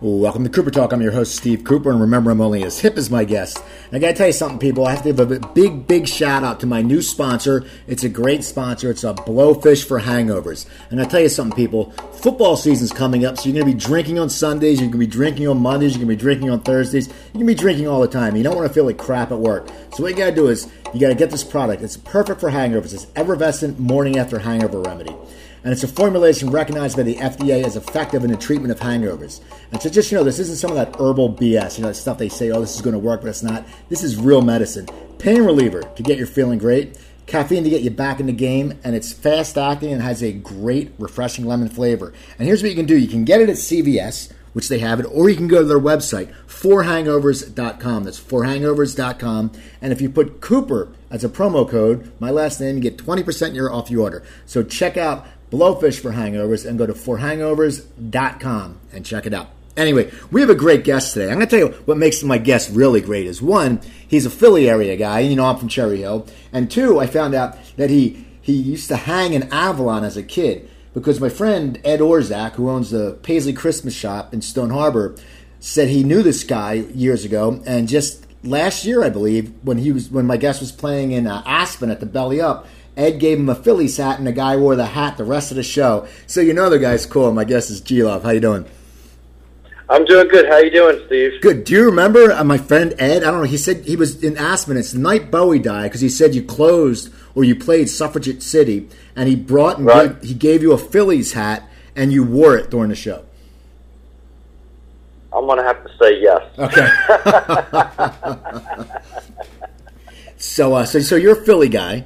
[0.00, 0.92] Welcome to Cooper Talk.
[0.92, 3.62] I'm your host, Steve Cooper, and remember, I'm only as hip as my guest.
[3.86, 4.86] And I gotta tell you something, people.
[4.86, 7.64] I have to give a big, big shout out to my new sponsor.
[7.86, 8.90] It's a great sponsor.
[8.90, 10.66] It's a Blowfish for Hangovers.
[10.90, 11.92] And I tell you something, people.
[12.20, 15.46] Football season's coming up, so you're gonna be drinking on Sundays, you're gonna be drinking
[15.46, 18.34] on Mondays, you're gonna be drinking on Thursdays, you're gonna be drinking all the time.
[18.34, 19.68] You don't wanna feel like crap at work.
[19.94, 21.82] So what you gotta do is, you gotta get this product.
[21.82, 22.94] It's perfect for hangovers.
[22.94, 25.14] It's Effervescent Morning After Hangover Remedy
[25.64, 29.40] and it's a formulation recognized by the FDA as effective in the treatment of hangovers.
[29.72, 32.18] And so just you know, this isn't some of that herbal BS, you know, stuff
[32.18, 33.66] they say, oh, this is going to work, but it's not.
[33.88, 34.86] This is real medicine.
[35.18, 38.78] Pain reliever to get you feeling great, caffeine to get you back in the game,
[38.84, 42.12] and it's fast acting and has a great, refreshing lemon flavor.
[42.38, 44.98] And here's what you can do you can get it at CVS which they have
[45.00, 48.04] it, or you can go to their website, forhangovers.com.
[48.04, 49.52] That's forhangovers.com.
[49.82, 53.70] And if you put Cooper as a promo code, my last name, you get 20%
[53.70, 54.22] off your order.
[54.46, 59.50] So check out Blowfish for Hangovers and go to forhangovers.com and check it out.
[59.76, 61.30] Anyway, we have a great guest today.
[61.30, 64.30] I'm going to tell you what makes my guest really great is one, he's a
[64.30, 65.20] Philly area guy.
[65.20, 66.26] You know, I'm from Cherry Hill.
[66.52, 70.22] And two, I found out that he, he used to hang in Avalon as a
[70.22, 75.16] kid because my friend Ed Orzak, who owns the Paisley Christmas Shop in Stone Harbor,
[75.60, 79.92] said he knew this guy years ago, and just last year, I believe, when he
[79.92, 83.38] was when my guest was playing in uh, Aspen at the Belly Up, Ed gave
[83.38, 86.06] him a Phillies hat, and the guy wore the hat the rest of the show.
[86.26, 87.32] So you know the guy's cool.
[87.32, 88.22] My guest is G Love.
[88.22, 88.66] How you doing?
[89.88, 90.48] I'm doing good.
[90.48, 91.40] How you doing, Steve?
[91.42, 91.64] Good.
[91.64, 93.22] Do you remember uh, my friend Ed?
[93.22, 93.46] I don't know.
[93.46, 94.76] He said he was in Aspen.
[94.76, 98.88] It's the night Bowie died because he said you closed or you played Suffragette City,
[99.16, 100.20] and he brought and right.
[100.20, 103.24] gave, he gave you a Phillies hat, and you wore it during the show.
[105.32, 106.42] I'm gonna have to say yes.
[106.58, 106.88] Okay.
[110.36, 112.04] so, uh, so, so you're a Philly guy.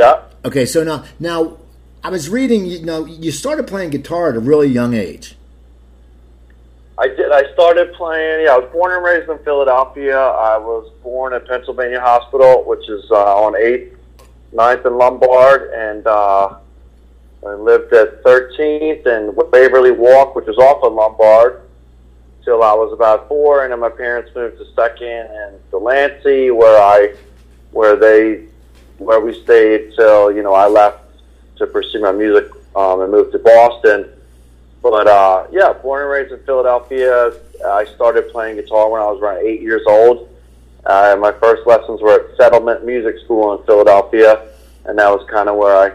[0.00, 0.22] Yeah.
[0.44, 0.64] Okay.
[0.64, 1.58] So now, now
[2.02, 2.64] I was reading.
[2.64, 5.36] You know, you started playing guitar at a really young age.
[6.98, 7.30] I did.
[7.30, 8.44] I started playing.
[8.44, 10.18] Yeah, I was born and raised in Philadelphia.
[10.18, 13.94] I was born at Pennsylvania Hospital, which is uh, on 8th,
[14.54, 16.56] 9th, and Lombard, and uh,
[17.46, 21.62] I lived at 13th and Waverly Walk, which is off of Lombard,
[22.44, 26.78] till I was about four, and then my parents moved to Second and Delancey, where
[26.78, 27.14] I,
[27.70, 28.44] where they,
[29.00, 31.02] where we stayed till you know I left
[31.56, 34.08] to pursue my music um, and moved to Boston.
[34.82, 37.32] But uh, yeah, born and raised in Philadelphia.
[37.66, 40.28] I started playing guitar when I was around eight years old.
[40.86, 44.48] Uh, my first lessons were at Settlement Music School in Philadelphia,
[44.86, 45.94] and that was kind of where I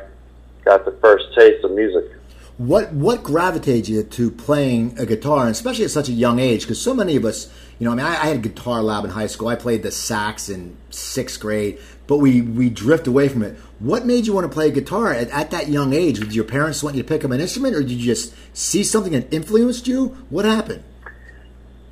[0.64, 2.12] got the first taste of music.
[2.58, 6.62] What what gravitated you to playing a guitar, and especially at such a young age?
[6.62, 9.04] Because so many of us, you know, I mean, I, I had a guitar lab
[9.04, 9.48] in high school.
[9.48, 13.58] I played the sax in sixth grade, but we we drift away from it.
[13.80, 16.20] What made you want to play guitar at, at that young age?
[16.20, 18.84] Did your parents want you to pick up an instrument, or did you just see
[18.84, 20.08] something that influenced you?
[20.30, 20.84] What happened?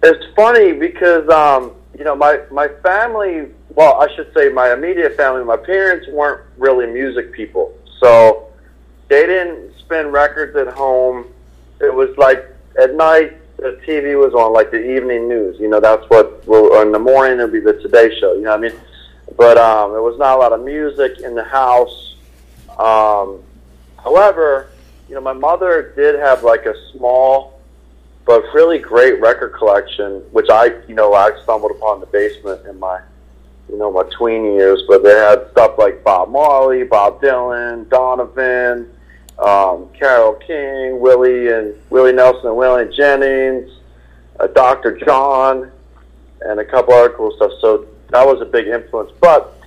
[0.04, 3.48] It's funny because um, you know my my family.
[3.76, 5.44] Well, I should say my immediate family.
[5.44, 8.52] My parents weren't really music people, so
[9.10, 11.26] they didn't spin records at home.
[11.82, 12.46] It was like
[12.80, 15.60] at night the TV was on, like the evening news.
[15.60, 16.46] You know, that's what.
[16.48, 18.34] Well, in the morning it'd be the Today Show.
[18.34, 18.80] You know what I mean?
[19.38, 22.16] But um, there was not a lot of music in the house.
[22.78, 23.42] Um,
[23.98, 24.70] however,
[25.08, 27.60] you know, my mother did have like a small
[28.26, 32.66] but really great record collection, which I, you know, I stumbled upon in the basement
[32.66, 33.02] in my,
[33.70, 34.84] you know, my tween years.
[34.88, 38.90] But they had stuff like Bob Marley, Bob Dylan, Donovan,
[39.40, 43.70] um, Carole King, Willie and Willie Nelson and Waylon Jennings,
[44.40, 44.98] uh, Dr.
[44.98, 45.72] John,
[46.42, 47.52] and a couple other cool stuff.
[47.60, 49.12] So that was a big influence.
[49.20, 49.60] But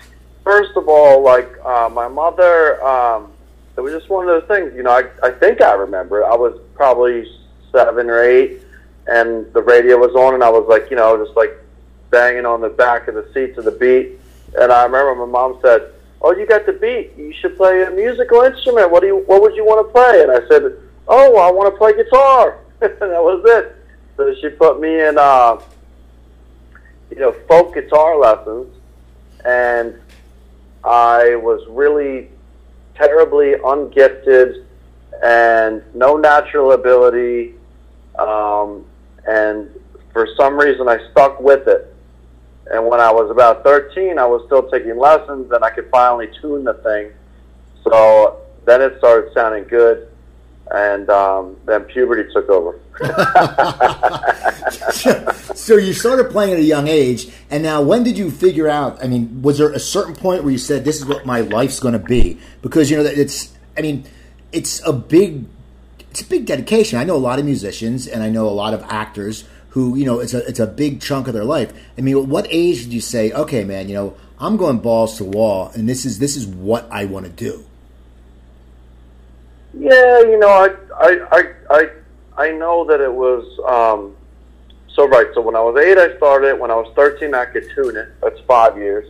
[0.45, 3.33] first of all, like uh, my mother, um,
[3.77, 4.73] it was just one of those things.
[4.75, 6.25] You know, I, I think I remember.
[6.25, 7.29] I was probably
[7.73, 8.63] seven or eight,
[9.09, 11.59] and the radio was on, and I was like, you know, just like
[12.11, 14.13] banging on the back of the seat to the beat.
[14.57, 15.93] And I remember my mom said,
[16.23, 17.17] "Oh, you got the beat.
[17.17, 18.93] You should play a musical instrument.
[18.93, 19.17] What do you?
[19.27, 20.73] What would you want to play?" And I said,
[21.09, 23.75] "Oh, I want to play guitar." and that was it.
[24.17, 25.59] So she put me in, uh,
[27.11, 28.75] you know, folk guitar lessons,
[29.45, 29.95] and
[30.85, 32.31] I was really
[32.95, 34.67] terribly ungifted
[35.23, 37.55] and no natural ability.
[38.19, 38.85] Um,
[39.27, 39.69] and
[40.13, 41.95] for some reason, I stuck with it.
[42.71, 46.29] And when I was about 13, I was still taking lessons, and I could finally
[46.41, 47.13] tune the thing.
[47.85, 50.09] So then it started sounding good,
[50.71, 52.79] and um, then puberty took over.
[55.55, 59.03] so you started playing at a young age, and now when did you figure out?
[59.03, 61.79] I mean, was there a certain point where you said, "This is what my life's
[61.79, 62.41] going to be"?
[62.63, 63.53] Because you know that it's.
[63.77, 64.05] I mean,
[64.53, 65.45] it's a big
[66.17, 66.99] it's a big dedication.
[66.99, 70.07] I know a lot of musicians and I know a lot of actors who you
[70.07, 71.75] know it's a it's a big chunk of their life.
[71.99, 75.25] I mean, what age did you say, okay, man, you know, I'm going balls to
[75.25, 77.66] wall, and this is this is what I want to do?
[79.79, 81.89] Yeah, you know, I I I I,
[82.49, 83.45] I know that it was.
[83.67, 84.17] Um,
[84.89, 85.27] so right.
[85.35, 86.59] So when I was eight, I started.
[86.59, 88.09] When I was thirteen, I could tune it.
[88.23, 89.07] That's five years.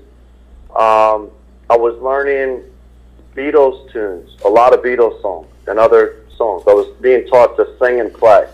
[0.71, 1.31] Um,
[1.71, 2.65] I was learning
[3.35, 6.65] Beatles tunes, a lot of Beatles songs and other songs.
[6.67, 8.49] I was being taught to sing and play,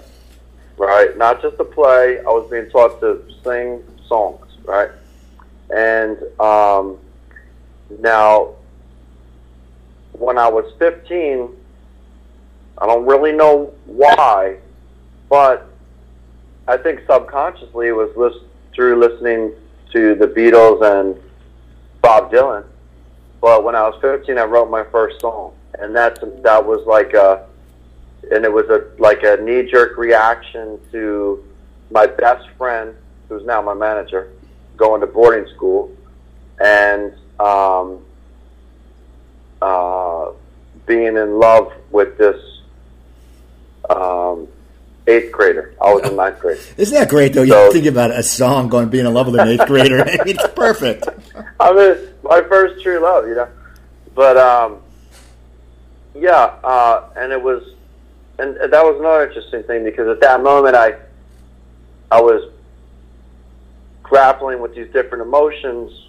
[0.77, 1.17] right?
[1.17, 2.19] Not just to play.
[2.19, 4.91] I was being taught to sing songs, right?
[5.75, 6.99] And um,
[8.01, 8.55] now,
[10.13, 11.49] when I was 15,
[12.83, 14.57] I don't really know why,
[15.31, 15.69] but
[16.67, 18.45] I think subconsciously it was list-
[18.75, 19.53] through listening
[19.93, 21.17] to the Beatles and
[22.01, 22.65] Bob Dylan.
[23.41, 27.15] But when I was 15, I wrote my first song, and that's that was like
[27.15, 27.47] a,
[28.33, 31.45] and it was a like a knee jerk reaction to
[31.93, 32.97] my best friend,
[33.29, 34.33] who's now my manager,
[34.77, 35.89] going to boarding school,
[36.61, 38.05] and um,
[39.61, 40.33] uh,
[40.85, 42.52] being in love with this
[43.97, 44.49] um,
[45.07, 45.75] eighth grader.
[45.81, 46.59] I was in ninth grade.
[46.77, 47.43] Isn't that great though?
[47.43, 50.01] You So- think about a song going being in love with an eighth grader.
[50.03, 51.09] I mean, it's perfect.
[51.61, 53.49] I mean, my first true love, you know.
[54.15, 54.79] But um,
[56.15, 57.63] yeah, uh, and it was,
[58.39, 60.97] and that was another interesting thing because at that moment I,
[62.11, 62.51] I was
[64.03, 66.09] grappling with these different emotions,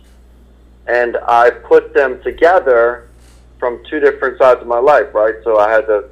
[0.87, 3.07] and I put them together
[3.59, 5.35] from two different sides of my life, right?
[5.45, 6.09] So I had the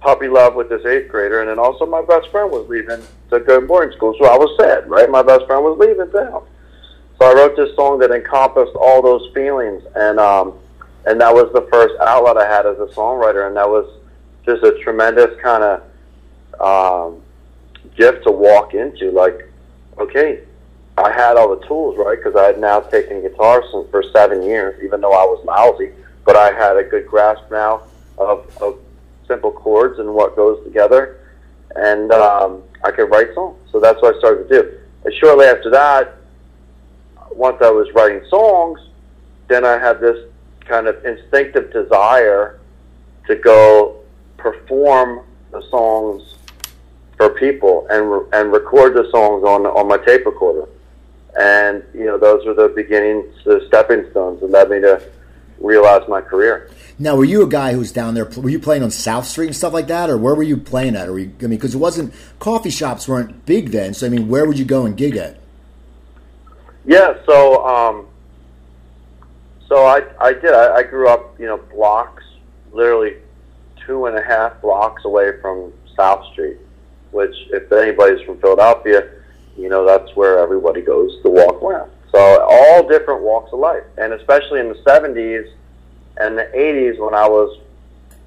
[0.00, 3.40] puppy love with this eighth grader, and then also my best friend was leaving to
[3.40, 5.08] go to boarding school, so I was sad, right?
[5.10, 6.46] My best friend was leaving town.
[7.18, 10.54] So I wrote this song that encompassed all those feelings, and um,
[11.06, 13.86] and that was the first outlet I had as a songwriter, and that was
[14.44, 15.82] just a tremendous kind of
[16.60, 17.22] um,
[17.96, 19.10] gift to walk into.
[19.10, 19.48] Like,
[19.98, 20.40] okay,
[20.96, 22.16] I had all the tools, right?
[22.16, 25.92] Because I had now taken guitar since for seven years, even though I was lousy,
[26.24, 27.82] but I had a good grasp now
[28.18, 28.78] of, of
[29.30, 31.20] simple chords and what goes together,
[31.76, 33.56] and um, I could write songs.
[33.70, 34.78] So that's what I started to do.
[35.04, 36.16] And shortly after that,
[37.30, 38.80] once I was writing songs,
[39.48, 40.18] then I had this
[40.66, 42.58] kind of instinctive desire
[43.28, 44.00] to go
[44.36, 45.20] perform
[45.52, 46.34] the songs
[47.16, 50.66] for people and re- and record the songs on on my tape recorder.
[51.38, 55.00] And you know, those were the beginnings, the stepping stones that led me to
[55.60, 56.70] realize my career.
[56.98, 58.26] Now, were you a guy who was down there?
[58.26, 60.96] Were you playing on South Street and stuff like that, or where were you playing
[60.96, 61.08] at?
[61.08, 63.94] Or you, I mean, because it wasn't coffee shops weren't big then.
[63.94, 65.38] So I mean, where would you go and gig at?
[66.84, 68.06] Yeah, so um,
[69.66, 70.52] so I I did.
[70.52, 72.24] I, I grew up, you know, blocks,
[72.72, 73.16] literally
[73.86, 76.58] two and a half blocks away from South Street,
[77.12, 79.10] which, if anybody's from Philadelphia,
[79.56, 81.90] you know that's where everybody goes to walk around.
[82.12, 85.52] So all different walks of life, and especially in the '70s
[86.16, 87.58] and the '80s when I was,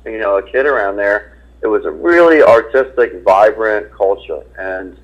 [0.05, 4.97] you know, a kid around there, it was a really artistic, vibrant culture, and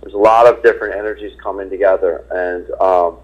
[0.00, 3.16] there's a lot of different energies coming together, and um,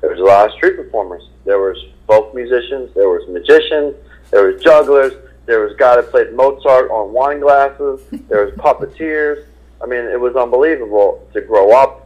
[0.00, 1.28] there was a lot of street performers.
[1.44, 1.76] There was
[2.06, 3.94] folk musicians, there was magicians,
[4.30, 5.12] there was jugglers,
[5.46, 9.44] there was a guy that played Mozart on wine glasses, there was puppeteers.
[9.82, 12.01] I mean, it was unbelievable to grow up.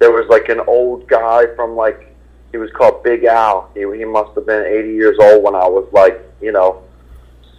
[0.00, 2.12] There was like an old guy from like
[2.50, 3.70] he was called Big Al.
[3.74, 6.82] He he must have been 80 years old when I was like you know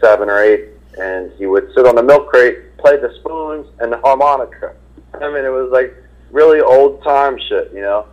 [0.01, 0.69] seven or eight,
[0.99, 4.75] and he would sit on the milk crate, play the spoons and the harmonica.
[5.13, 5.95] I mean, it was like
[6.31, 8.07] really old time shit, you know.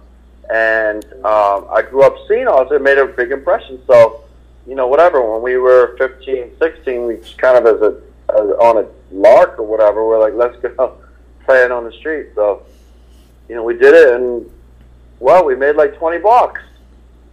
[0.50, 2.72] And um, I grew up seeing all this.
[2.72, 3.80] It made a big impression.
[3.86, 4.24] So,
[4.66, 5.20] you know, whatever.
[5.32, 9.58] When we were 15, 16, we just kind of as a as on a lark
[9.58, 10.98] or whatever, we're like, let's go
[11.44, 12.28] play it on the street.
[12.34, 12.62] So,
[13.48, 14.50] you know, we did it, and
[15.20, 16.60] well, we made like 20 bucks.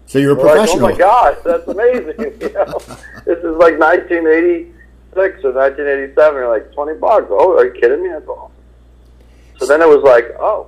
[0.07, 0.89] So you're a We're like, oh professional.
[0.89, 2.19] my gosh, that's amazing.
[2.41, 2.79] you know?
[3.25, 6.33] This is like 1986 or 1987.
[6.35, 7.27] You're like 20 bucks.
[7.29, 8.09] Oh, are you kidding me?
[8.09, 8.51] That's awesome.
[9.57, 10.67] So then it was like, oh,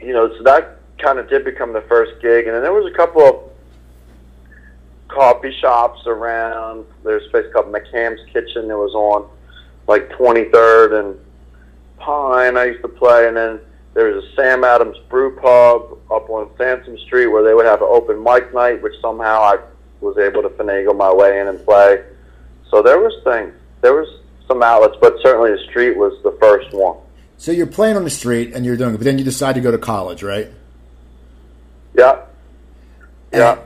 [0.00, 2.90] you know, so that kind of did become the first gig, and then there was
[2.92, 3.50] a couple of
[5.08, 6.86] coffee shops around.
[7.04, 9.28] There's a place called McCam's Kitchen that was on
[9.86, 11.18] like 23rd and
[12.00, 12.56] Pine.
[12.56, 13.60] I used to play, and then
[13.94, 17.82] there was a Sam Adams Brew Pub up on Sansom Street where they would have
[17.82, 19.58] an open mic night, which somehow I
[20.00, 22.02] was able to finagle my way in and play.
[22.70, 23.52] So there was things.
[23.80, 24.08] There was
[24.48, 26.96] some outlets, but certainly the street was the first one.
[27.36, 29.60] So you're playing on the street and you're doing it, but then you decide to
[29.60, 30.50] go to college, right?
[31.96, 32.22] Yeah.
[33.32, 33.58] Yeah.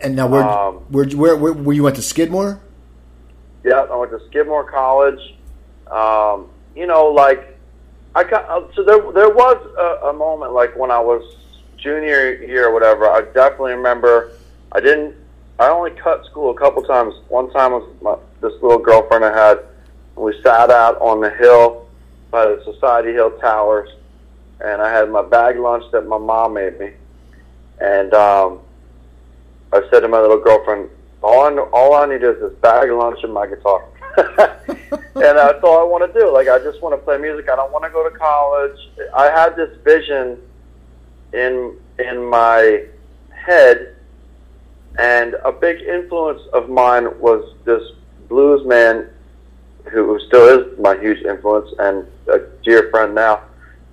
[0.00, 2.60] And now where, Um, where, where, where, where you went to Skidmore?
[3.64, 5.20] Yeah, I went to Skidmore College,
[5.90, 7.49] um, you know, like
[8.14, 11.36] I got uh, so there there was a, a moment like when I was
[11.76, 13.08] junior year or whatever.
[13.08, 14.32] I definitely remember
[14.72, 15.14] I didn't.
[15.58, 17.14] I only cut school a couple times.
[17.28, 19.60] One time was my, this little girlfriend I had.
[20.16, 21.86] We sat out on the hill
[22.30, 23.90] by the Society Hill Towers,
[24.60, 26.92] and I had my bag lunch that my mom made me.
[27.80, 28.60] And um,
[29.72, 30.88] I said to my little girlfriend,
[31.22, 33.84] "All I all I need is this bag lunch and my guitar."
[34.92, 36.32] and that's all I want to do.
[36.32, 37.48] Like I just want to play music.
[37.48, 38.78] I don't want to go to college.
[39.14, 40.38] I had this vision
[41.32, 42.84] in in my
[43.30, 43.96] head,
[44.98, 47.82] and a big influence of mine was this
[48.28, 49.08] blues man
[49.90, 53.42] who still is my huge influence and a dear friend now,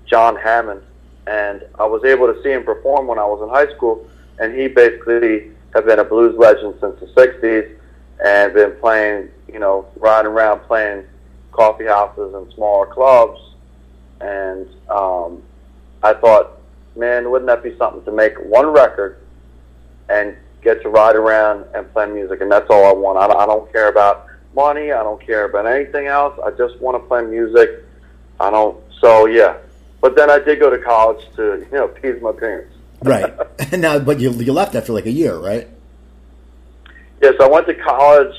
[0.05, 0.81] John Hammond.
[1.25, 4.07] And I was able to see him perform when I was in high school,
[4.39, 7.77] and he basically had been a blues legend since the '60s
[8.23, 11.05] and been playing, you know, riding around playing
[11.51, 13.39] coffee houses and smaller clubs.
[14.21, 15.43] And um,
[16.03, 16.59] I thought,
[16.95, 19.17] man, wouldn't that be something to make one record
[20.09, 22.41] and get to ride around and play music?
[22.41, 23.17] And that's all I want.
[23.17, 24.91] I, I don't care about money.
[24.91, 26.37] I don't care about anything else.
[26.43, 27.83] I just want to play music.
[28.39, 28.77] I don't.
[29.01, 29.57] So yeah.
[30.01, 32.75] But then I did go to college to you know appease my parents.
[33.01, 33.33] right.
[33.71, 35.67] And now, but you you left after like a year, right?
[37.21, 38.35] Yes, I went to college.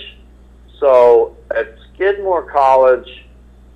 [0.81, 3.27] So at Skidmore College,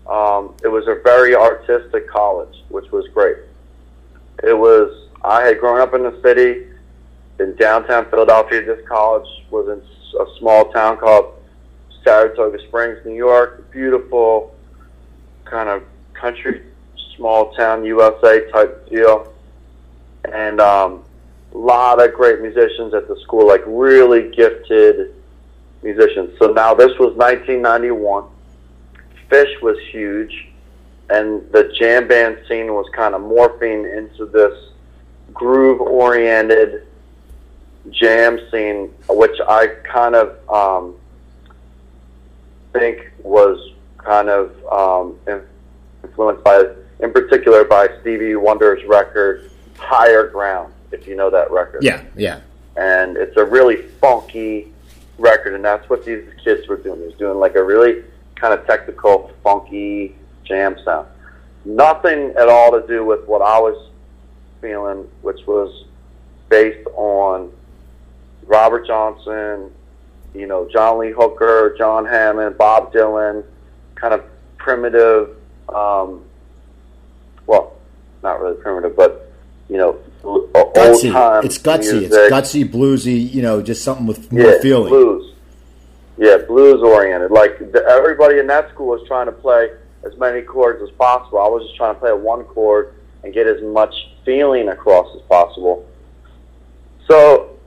[0.07, 3.37] um, it was a very artistic college, which was great.
[4.43, 5.09] It was.
[5.25, 6.67] I had grown up in the city
[7.39, 8.65] in downtown Philadelphia.
[8.65, 11.35] This college was in a small town called
[12.03, 13.71] Saratoga Springs, New York.
[13.71, 14.55] Beautiful,
[15.45, 15.83] kind of
[16.15, 16.63] country,
[17.17, 19.33] small town USA type deal,
[20.33, 21.05] and um,
[21.55, 25.15] a lot of great musicians at the school, like really gifted
[25.83, 26.39] musicians.
[26.39, 28.25] So now this was 1991.
[29.31, 30.49] Phish was huge,
[31.11, 34.71] and the jam band scene was kind of morphing into this
[35.33, 36.87] groove-oriented
[37.91, 40.95] jam scene, which I kind of um,
[42.73, 45.17] think was kind of um,
[46.03, 46.65] influenced by,
[47.01, 52.41] in particular, by Stevie Wonder's record "Higher Ground." If you know that record, Yeah, yeah.
[52.77, 54.72] and it's a really funky
[55.19, 57.01] record, and that's what these kids were doing.
[57.01, 58.05] They was doing like a really
[58.35, 60.15] kind of technical, funky
[60.45, 61.07] jam sound.
[61.65, 63.91] Nothing at all to do with what I was
[64.61, 65.85] feeling, which was
[66.49, 67.53] based on
[68.47, 69.71] Robert Johnson,
[70.35, 73.45] you know, John Lee Hooker, John Hammond, Bob Dylan,
[73.95, 74.25] kind of
[74.57, 75.37] primitive.
[75.69, 76.25] Um,
[77.47, 77.77] well,
[78.23, 79.33] not really primitive, but
[79.69, 81.13] you know, Gutsy.
[81.13, 81.45] time.
[81.45, 81.93] It's gutsy.
[81.93, 82.13] music.
[82.13, 83.33] It's gutsy, bluesy.
[83.33, 84.89] You know, just something with more yeah, feeling.
[84.89, 85.35] Blues.
[86.19, 87.31] Yeah, blues oriented.
[87.31, 89.71] Like the, everybody in that school was trying to play
[90.05, 91.39] as many chords as possible.
[91.39, 95.23] I was just trying to play one chord and get as much feeling across as
[95.23, 95.89] possible.
[97.09, 97.59] So,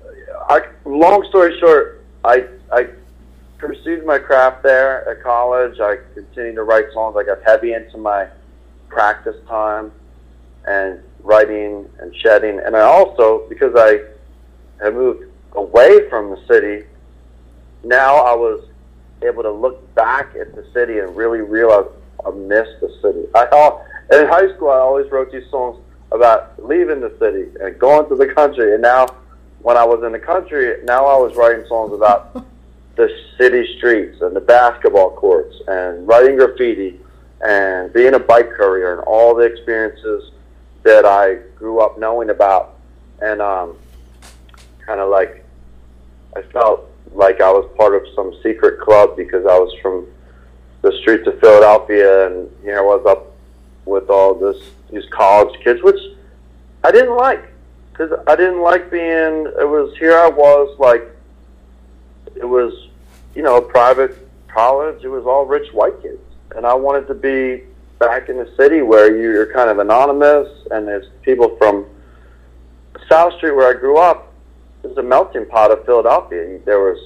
[0.49, 2.87] I, long story short, I I
[3.57, 5.79] pursued my craft there at college.
[5.79, 7.15] I continued to write songs.
[7.17, 8.27] I got heavy into my
[8.89, 9.91] practice time
[10.65, 12.59] and writing and shedding.
[12.59, 13.99] And I also, because I
[14.81, 16.85] had moved away from the city,
[17.83, 18.63] now I was
[19.23, 21.87] able to look back at the city and really realize
[22.25, 23.25] I missed the city.
[23.33, 27.77] I al- in high school I always wrote these songs about leaving the city and
[27.79, 28.73] going to the country.
[28.73, 29.07] And now,
[29.61, 32.33] when I was in the country, now I was writing songs about
[32.95, 36.99] the city streets and the basketball courts and writing graffiti
[37.45, 40.31] and being a bike courier and all the experiences
[40.85, 42.77] that I grew up knowing about.
[43.21, 43.75] And um,
[44.85, 45.43] kind of like
[46.35, 50.07] I felt like I was part of some secret club because I was from
[50.81, 53.33] the streets of Philadelphia, and here I was up
[53.85, 54.57] with all this
[54.91, 55.99] these college kids, which
[56.83, 57.43] I didn't like
[57.91, 59.47] because I didn't like being.
[59.59, 61.03] It was here I was like
[62.35, 62.89] it was
[63.33, 65.03] you know a private college.
[65.03, 66.21] It was all rich white kids,
[66.55, 67.63] and I wanted to be
[67.99, 71.85] back in the city where you're kind of anonymous, and there's people from
[73.09, 74.31] South Street where I grew up.
[74.81, 76.59] There's a melting pot of Philadelphia.
[76.65, 76.97] There was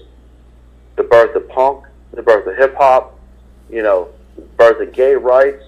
[0.95, 3.17] the birth of punk, the birth of hip hop,
[3.69, 4.09] you know,
[4.57, 5.63] birth of gay rights,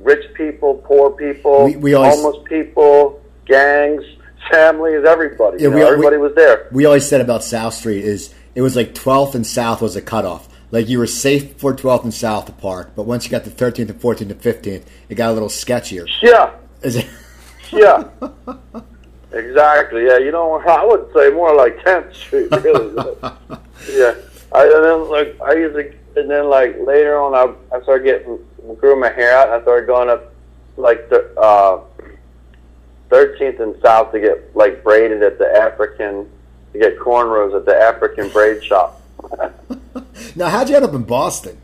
[0.00, 4.02] rich people, poor people, We- we always- homeless people, gangs,
[4.50, 5.58] families, everybody.
[5.58, 6.66] Yeah, you know, we- everybody was there.
[6.72, 10.00] we always said about South Street is it was like 12th and South was a
[10.00, 10.48] cutoff.
[10.70, 13.50] Like you were safe for 12th and South to park, but once you got to
[13.50, 16.08] 13th and 14th and 15th, it got a little sketchier.
[16.22, 16.52] Yeah,
[16.82, 17.06] Is it?
[17.72, 18.04] yeah.
[19.32, 20.06] exactly.
[20.06, 22.94] Yeah, you know, I would say more like 10th Street, really.
[23.92, 24.14] yeah.
[24.52, 28.04] I, and then like I used to, and then like later on, I I started
[28.04, 28.38] getting
[28.76, 30.32] grew my hair out, and I started going up
[30.76, 31.82] like the uh,
[33.10, 36.28] 13th and South to get like braided at the African
[36.72, 39.00] to get cornrows at the African braid shop.
[40.36, 41.58] Now, how'd you end up in Boston?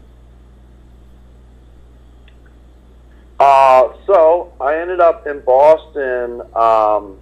[3.41, 6.43] Uh, so I ended up in Boston.
[6.55, 7.17] Um,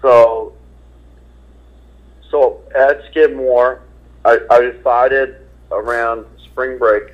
[0.00, 0.54] so,
[2.30, 3.82] so at Skidmore,
[4.24, 5.36] I, I decided
[5.72, 7.12] around spring break.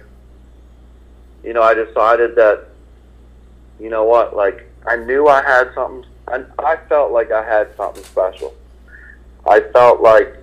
[1.43, 2.67] You know, I decided that,
[3.81, 6.05] you know what, like I knew I had something.
[6.29, 8.55] I, I felt like I had something special.
[9.49, 10.37] I felt like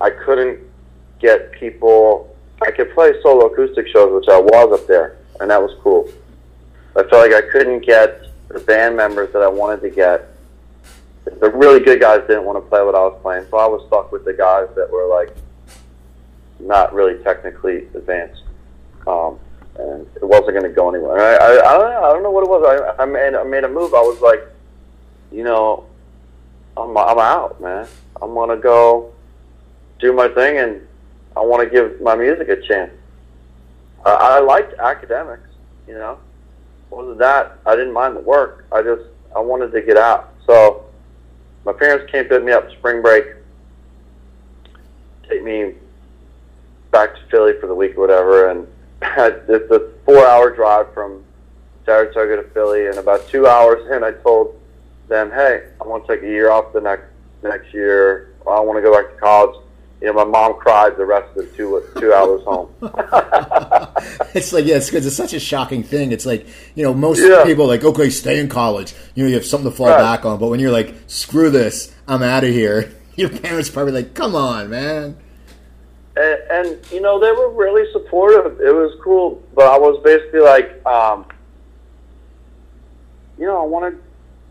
[0.00, 0.67] I couldn't
[1.20, 2.34] get people.
[2.60, 6.08] I could play solo acoustic shows, which I was up there, and that was cool.
[6.96, 10.28] I felt like I couldn't get the band members that I wanted to get.
[11.24, 13.86] The really good guys didn't want to play what I was playing, so I was
[13.86, 15.36] stuck with the guys that were like
[16.58, 18.42] not really technically advanced,
[19.06, 19.38] um,
[19.78, 21.18] and it wasn't going to go anywhere.
[21.20, 22.04] I, I, I don't know.
[22.04, 22.94] I don't know what it was.
[22.98, 23.94] I, I made I made a move.
[23.94, 24.42] I was like,
[25.30, 25.86] you know,
[26.76, 27.86] I'm I'm out, man.
[28.20, 29.12] I'm gonna go
[30.00, 30.87] do my thing, and
[31.38, 32.90] I want to give my music a chance.
[34.04, 35.48] I, I liked academics,
[35.86, 36.18] you know.
[36.90, 38.66] Wasn't that I didn't mind the work.
[38.72, 39.04] I just
[39.36, 40.34] I wanted to get out.
[40.46, 40.84] So
[41.64, 43.24] my parents came pick me up spring break,
[45.28, 45.74] take me
[46.90, 48.66] back to Philly for the week or whatever, and
[49.48, 51.22] it's a four-hour drive from
[51.84, 52.86] Saratoga to Philly.
[52.86, 54.60] And about two hours in, I told
[55.06, 57.04] them, "Hey, I want to take a year off the next
[57.44, 58.34] next year.
[58.44, 59.67] I want to go back to college."
[60.00, 62.72] You know, my mom cried the rest of the two two hours home.
[64.34, 66.12] it's like yeah, it's because it's such a shocking thing.
[66.12, 67.42] It's like you know, most yeah.
[67.44, 68.94] people are like, okay, stay in college.
[69.16, 69.98] You know, you have something to fall right.
[69.98, 70.38] back on.
[70.38, 72.94] But when you're like, screw this, I'm out of here.
[73.16, 75.16] Your parents probably like, come on, man.
[76.16, 78.60] And, and you know, they were really supportive.
[78.60, 81.26] It was cool, but I was basically like, um,
[83.36, 84.00] you know, I want to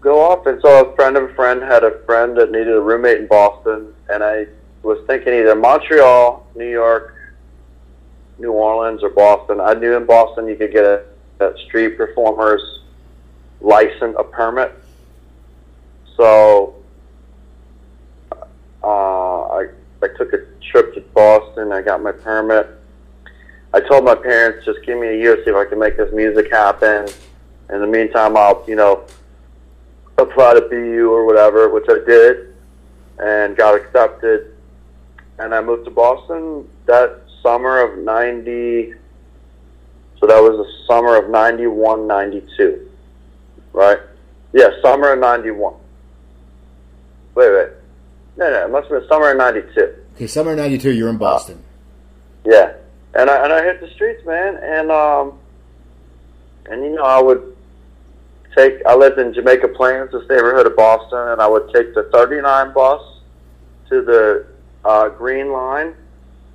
[0.02, 0.46] go off.
[0.46, 3.28] And so a friend of a friend had a friend that needed a roommate in
[3.28, 4.48] Boston, and I
[4.88, 7.14] was thinking either Montreal, New York,
[8.40, 9.60] New Orleans, or Boston.
[9.60, 11.04] I knew in Boston you could get a,
[11.42, 12.62] a street performer's
[13.60, 14.74] license, a permit.
[16.16, 16.76] So
[18.82, 19.68] uh, I
[20.02, 21.74] I took a trip to Boston.
[21.74, 22.70] I got my permit.
[23.74, 26.14] I told my parents, just give me a year, see if I can make this
[26.14, 27.10] music happen.
[27.70, 29.04] In the meantime, I'll you know
[30.18, 32.56] apply to BU or whatever, which I did,
[33.20, 34.57] and got accepted
[35.40, 38.94] and I moved to Boston that summer of 90.
[40.20, 42.90] So that was the summer of 91, 92.
[43.74, 44.00] Right?
[44.54, 45.76] Yeah, summer of 91.
[47.36, 47.70] Wait, wait.
[48.38, 49.96] No, no, it must have been summer of 92.
[50.16, 51.64] Okay, summer of 92, you're in Boston.
[52.46, 52.74] Uh, yeah.
[53.14, 54.58] And I, and I hit the streets, man.
[54.58, 55.38] And, um,
[56.66, 57.56] and you know, I would
[58.56, 62.10] take, I lived in Jamaica Plains, this neighborhood of Boston, and I would take the
[62.12, 63.02] 39 bus
[63.90, 64.48] to the
[64.88, 65.94] uh, green line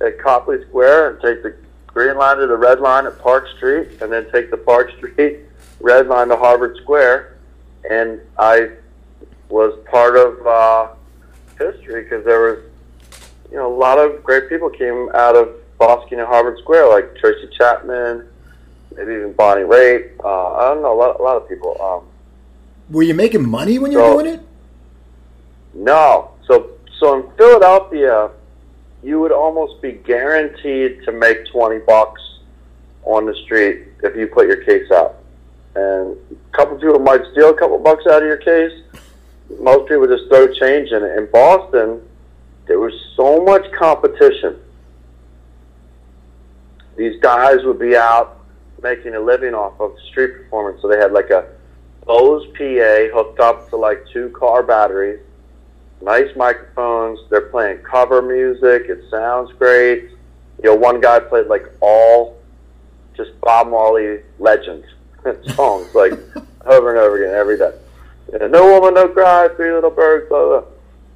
[0.01, 4.01] at Copley Square and take the green line to the red line at Park Street,
[4.01, 5.39] and then take the Park Street
[5.79, 7.37] red line to Harvard Square.
[7.89, 8.71] And I
[9.49, 10.87] was part of uh,
[11.59, 12.59] history because there was,
[13.51, 17.15] you know, a lot of great people came out of Boston and Harvard Square, like
[17.17, 18.27] Tracy Chapman,
[18.95, 20.11] maybe even Bonnie Raitt.
[20.23, 21.79] Uh, I don't know, a lot, a lot of people.
[21.79, 22.07] Um,
[22.89, 24.41] were you making money when you were doing it?
[25.75, 26.31] No.
[26.47, 26.71] So
[27.03, 28.31] so in Philadelphia,
[29.03, 32.21] you would almost be guaranteed to make 20 bucks
[33.03, 35.15] on the street if you put your case out.
[35.75, 38.71] And a couple people might steal a couple bucks out of your case.
[39.59, 41.17] Most people just throw change in it.
[41.17, 42.01] In Boston,
[42.67, 44.57] there was so much competition.
[46.95, 48.39] These guys would be out
[48.81, 50.81] making a living off of street performance.
[50.81, 51.49] So they had like a
[52.05, 55.19] Bose PA hooked up to like two car batteries
[56.01, 57.19] nice microphones.
[57.29, 58.89] They're playing cover music.
[58.89, 60.09] It sounds great.
[60.61, 62.37] You know, one guy played like all
[63.15, 64.87] just Bob Marley legends
[65.55, 66.13] songs, like
[66.65, 67.73] over and over again every day.
[68.31, 70.63] Yeah, no woman, no cry, three little birds, blah, blah.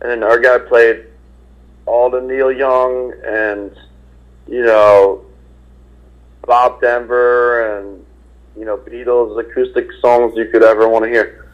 [0.02, 1.06] And then our guy played
[1.86, 3.72] all the Neil Young and
[4.48, 5.26] you know
[6.46, 8.06] Bob Denver and
[8.58, 11.47] you know Beatles acoustic songs you could ever want to hear.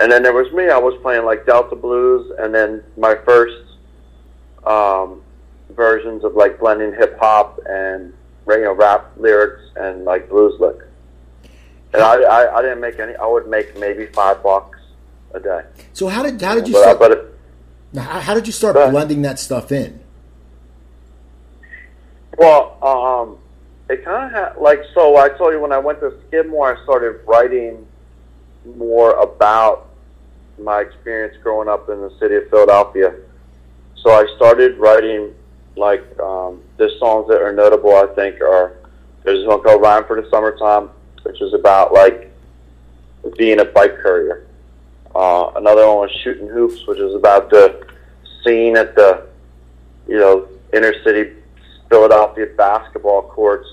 [0.00, 0.68] And then there was me.
[0.68, 3.64] I was playing like Delta blues, and then my first
[4.64, 5.22] um,
[5.70, 8.12] versions of like blending hip hop and
[8.46, 10.76] you know rap lyrics and like blues lick.
[11.92, 13.16] And I, I, I didn't make any.
[13.16, 14.78] I would make maybe five bucks
[15.34, 15.62] a day.
[15.92, 16.98] So how did how did you but, start?
[16.98, 20.00] But it, how did you start blending that stuff in?
[22.36, 23.38] Well, um,
[23.90, 25.16] it kind of had like so.
[25.16, 27.86] I told you when I went to Skidmore, I started writing
[28.76, 29.87] more about
[30.60, 33.14] my experience growing up in the city of Philadelphia.
[33.96, 35.34] So I started writing
[35.76, 37.94] like um, the songs that are notable.
[37.94, 38.76] I think are
[39.24, 40.90] there's one called "Rhyme for the Summertime,"
[41.22, 42.32] which is about like
[43.36, 44.46] being a bike courier.
[45.14, 47.86] Uh, another one was "Shooting Hoops," which is about the
[48.44, 49.26] scene at the
[50.06, 51.32] you know inner city
[51.88, 53.68] Philadelphia basketball courts.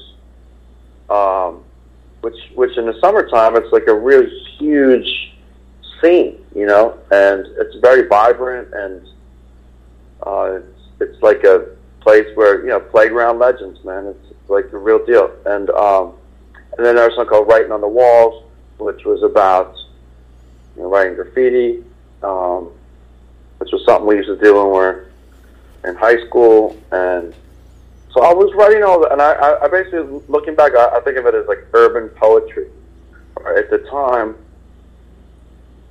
[1.09, 1.63] Um,
[2.21, 5.35] which which in the summertime it's like a really huge
[6.01, 6.34] scene,
[7.11, 9.07] and it's very vibrant and
[10.25, 11.67] uh, it's, it's like a
[12.01, 14.07] place where you know playground legends, man.
[14.07, 15.31] It's like the real deal.
[15.45, 16.13] And um,
[16.77, 18.43] and then there's something called Writing on the Walls,
[18.77, 19.75] which was about
[20.75, 21.83] you know, writing graffiti,
[22.23, 22.71] um,
[23.57, 25.07] which was something we used to do when we were
[25.85, 26.77] in high school.
[26.91, 27.33] And
[28.13, 31.17] so I was writing all that, and I, I basically, looking back, I, I think
[31.17, 32.69] of it as like urban poetry.
[33.57, 34.35] At the time,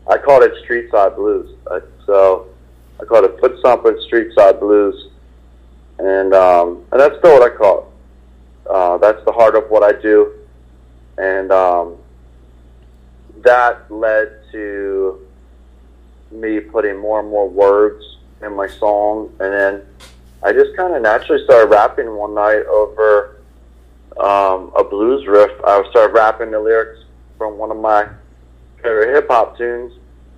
[0.09, 1.57] I called it street side blues.
[2.07, 2.49] So
[3.01, 5.09] I called it foot stomping street side blues,
[5.99, 8.71] and um, and that's still what I call it.
[8.71, 10.33] Uh, that's the heart of what I do,
[11.19, 11.97] and um,
[13.43, 15.27] that led to
[16.31, 18.05] me putting more and more words
[18.43, 19.83] in my song, and then
[20.43, 23.41] I just kind of naturally started rapping one night over
[24.19, 25.51] um, a blues riff.
[25.65, 27.01] I started rapping the lyrics
[27.39, 28.09] from one of my
[28.85, 29.93] favorite hip hop tunes,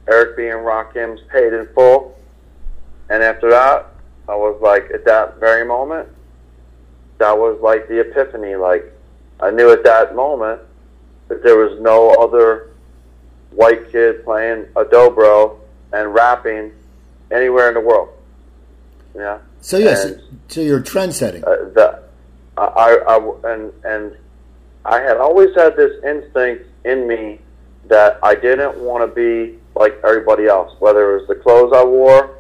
[0.09, 0.47] Eric B.
[0.47, 2.17] and Rakim's "Paid in Full,"
[3.11, 3.89] and after that,
[4.29, 6.09] I was like, at that very moment,
[7.19, 8.57] that was like the epiphany.
[8.57, 8.85] Like
[9.41, 10.63] I knew at that moment
[11.29, 12.71] that there was no other
[13.51, 15.59] white kid playing a dobro
[15.93, 16.73] and rapping
[17.31, 18.11] anywhere in the world.
[19.15, 19.39] Yeah.
[19.61, 21.43] So yes, and, so you're trend setting.
[21.45, 22.03] Uh, the,
[22.57, 24.17] I, I, and and
[24.85, 27.41] I had always had this instinct in me
[27.89, 31.85] that I didn't want to be like everybody else, whether it was the clothes I
[31.85, 32.37] wore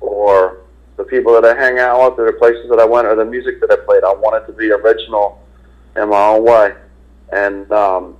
[0.00, 0.60] or
[0.96, 3.24] the people that I hang out with, or the places that I went, or the
[3.24, 4.04] music that I played.
[4.04, 5.42] I wanted to be original
[5.96, 6.74] in my own way,
[7.32, 8.16] and um,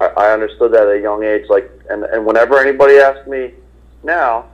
[0.00, 1.46] I, I understood that at a young age.
[1.48, 3.52] Like, and and whenever anybody asks me
[4.02, 4.46] now,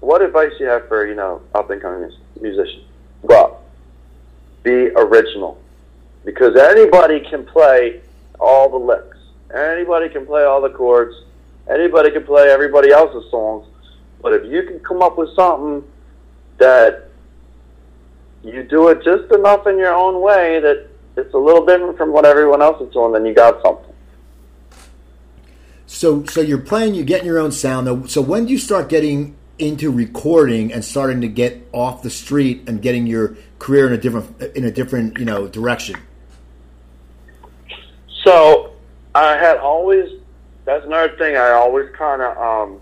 [0.00, 2.84] what advice do you have for you know up and coming musicians?
[3.22, 3.62] Well,
[4.62, 5.58] be original,
[6.24, 8.02] because anybody can play
[8.38, 9.09] all the licks.
[9.54, 11.14] Anybody can play all the chords.
[11.68, 13.66] Anybody can play everybody else's songs.
[14.22, 15.84] But if you can come up with something
[16.58, 17.08] that
[18.42, 22.12] you do it just enough in your own way that it's a little different from
[22.12, 23.94] what everyone else is doing, then you got something.
[25.86, 28.10] So, so you're playing, you're getting your own sound.
[28.10, 32.68] So, when do you start getting into recording and starting to get off the street
[32.68, 35.96] and getting your career in a different, in a different, you know, direction?
[38.22, 38.69] So,
[39.14, 40.20] I had always.
[40.64, 41.36] That's another thing.
[41.36, 42.80] I always kind of um,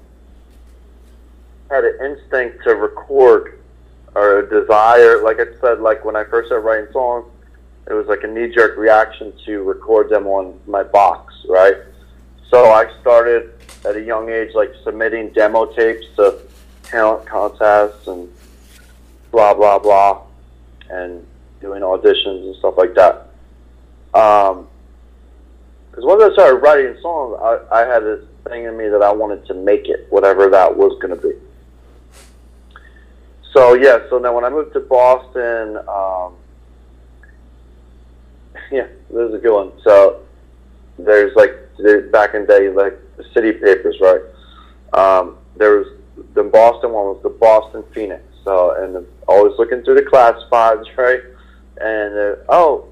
[1.70, 3.58] had an instinct to record
[4.14, 5.22] or a desire.
[5.22, 7.26] Like I said, like when I first started writing songs,
[7.86, 11.76] it was like a knee jerk reaction to record them on my box, right?
[12.50, 13.52] So I started
[13.84, 16.38] at a young age, like submitting demo tapes to
[16.82, 18.28] talent contests and
[19.30, 20.22] blah blah blah,
[20.90, 21.26] and
[21.60, 23.28] doing auditions and stuff like that.
[24.14, 24.66] Um,
[25.98, 29.10] because once I started writing songs, I, I had this thing in me that I
[29.10, 31.34] wanted to make it, whatever that was going to be.
[33.52, 36.34] So yeah, so now when I moved to Boston, um,
[38.70, 39.72] yeah, this is a good one.
[39.82, 40.20] So
[41.00, 41.50] there's like
[42.12, 44.20] back in the day, like the city papers, right?
[44.92, 45.88] Um, there was
[46.34, 48.22] the Boston one was the Boston Phoenix.
[48.44, 51.22] So and always looking through the classifieds, right?
[51.80, 52.86] And uh, oh,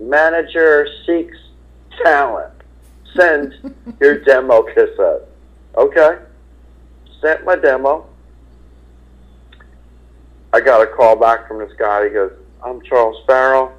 [0.00, 1.36] manager seeks
[2.02, 2.52] talent.
[3.16, 5.28] Send your demo cassette.
[5.76, 6.18] Okay,
[7.20, 8.08] sent my demo
[10.52, 12.04] I got a call back from this guy.
[12.04, 12.32] He goes,
[12.64, 13.72] I'm Charles Farrell.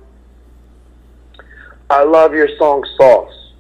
[1.89, 3.53] I love your song Sauce.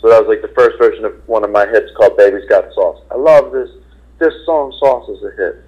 [0.00, 2.72] So that was like the first version of one of my hits called Baby's Got
[2.72, 3.02] Sauce.
[3.10, 3.68] I love this.
[4.18, 5.64] This song Sauce is a hit.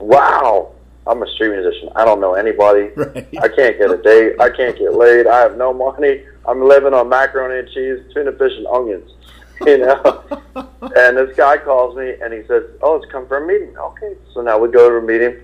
[0.00, 0.72] Wow.
[1.08, 1.88] I'm a street musician.
[1.96, 2.90] I don't know anybody.
[2.96, 3.28] Right.
[3.40, 4.40] I can't get a date.
[4.40, 5.26] I can't get laid.
[5.26, 6.24] I have no money.
[6.46, 9.10] I'm living on macaroni and cheese, tuna fish, and onions.
[9.66, 10.24] You know?
[10.54, 13.76] and this guy calls me and he says, Oh, it's come for a meeting.
[13.76, 14.14] Okay.
[14.32, 15.36] So now we go to a meeting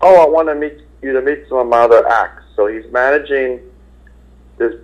[0.00, 2.44] oh, I want to meet you to meet some of my other acts.
[2.56, 3.60] So he's managing
[4.56, 4.74] this.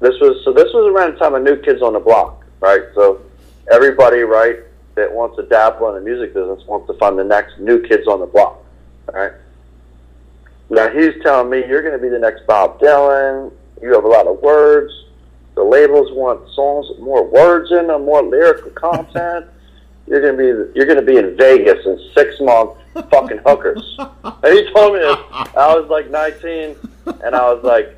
[0.00, 0.52] This was so.
[0.52, 2.82] This was around the time of New Kids on the Block, right?
[2.94, 3.20] So
[3.70, 4.60] everybody, right,
[4.94, 8.06] that wants to dabble in the music business wants to find the next New Kids
[8.08, 8.64] on the Block,
[9.12, 9.32] right?
[10.70, 13.52] Now he's telling me you're going to be the next Bob Dylan.
[13.82, 14.92] You have a lot of words.
[15.56, 19.46] The labels want songs with more words in them, more lyrical content.
[20.06, 22.80] You're going to be you're going to be in Vegas in six months,
[23.10, 23.96] fucking hookers.
[24.24, 25.16] And he told me this.
[25.56, 26.74] I was like 19,
[27.22, 27.96] and I was like,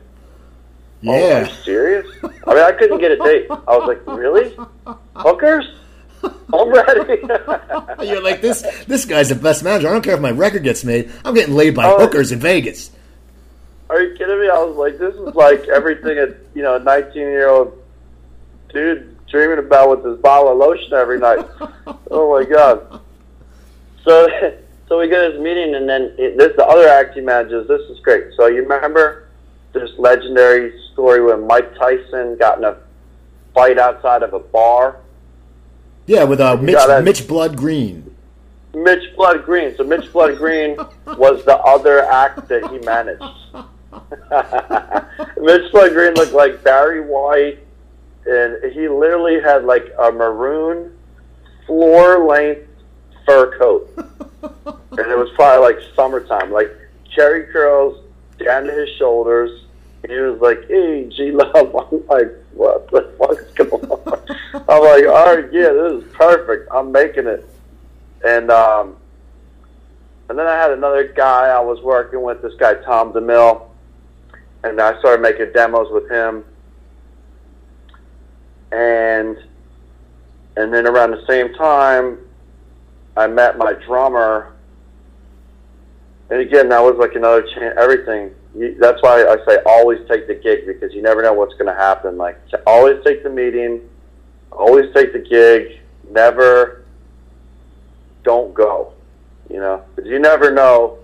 [1.07, 1.45] "Oh, Yeah.
[1.45, 3.47] are you serious?" I mean, I couldn't get a date.
[3.51, 4.55] I was like, "Really?
[5.17, 5.65] Hookers?
[6.25, 7.23] I'm ready."
[8.07, 8.63] You're like this.
[8.87, 9.89] This guy's the best manager.
[9.89, 11.11] I don't care if my record gets made.
[11.25, 11.99] I'm getting laid by Oh.
[11.99, 12.91] hookers in Vegas.
[13.91, 14.49] Are you kidding me?
[14.49, 17.79] I was like, this is like everything a you know, a nineteen year old
[18.73, 21.45] dude dreaming about with his bottle of lotion every night.
[22.11, 23.01] oh my god.
[24.05, 24.27] So
[24.89, 27.81] so we go to this meeting and then it, this the other acting managers, this
[27.91, 28.33] is great.
[28.37, 29.29] So you remember
[29.73, 32.77] this legendary story when Mike Tyson got in a
[33.55, 34.97] fight outside of a bar?
[36.07, 36.77] Yeah, with uh, Mitch.
[37.05, 38.15] Mitch Blood Green.
[38.75, 39.75] Mitch Blood Green.
[39.77, 43.23] So Mitch Blood Green was the other act that he managed.
[45.41, 47.59] Mitch Blood Green looked like Barry White,
[48.27, 50.97] and he literally had like a maroon
[51.67, 52.69] floor length
[53.27, 56.75] fur coat, and it was probably like summertime, like
[57.15, 58.03] cherry curls
[58.39, 59.65] down to his shoulders.
[60.03, 61.55] And he was like, "Hey, G Love,"
[61.93, 63.92] I'm like, "What the fuck is going on?"
[64.73, 66.69] I'm like, "All right, yeah, this is perfect.
[66.73, 67.49] I'm making it."
[68.25, 68.97] And um,
[70.29, 73.69] and then I had another guy I was working with, this guy Tom DeMille,
[74.65, 76.45] and I started making demos with him.
[78.71, 79.37] And
[80.57, 82.19] and then around the same time,
[83.15, 84.55] I met my drummer.
[86.31, 87.77] And again, that was like another chance.
[87.79, 88.35] Everything.
[88.55, 91.67] You, that's why I say always take the gig because you never know what's going
[91.67, 92.17] to happen.
[92.17, 93.83] Like always take the meeting,
[94.57, 95.81] always take the gig.
[96.11, 96.85] Never
[98.23, 98.93] don't go.
[99.51, 100.99] You know, because you never know,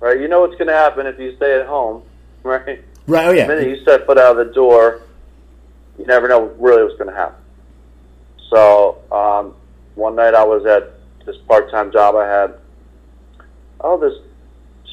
[0.00, 0.18] right?
[0.20, 2.02] You know what's going to happen if you stay at home,
[2.42, 2.82] right?
[3.06, 3.26] Right.
[3.26, 3.46] Oh yeah.
[3.46, 5.02] The minute you step foot out of the door,
[5.98, 7.36] you never know really what's going to happen.
[8.50, 9.54] So um,
[9.94, 10.94] one night I was at
[11.24, 12.54] this part-time job I had.
[13.80, 14.14] Oh, this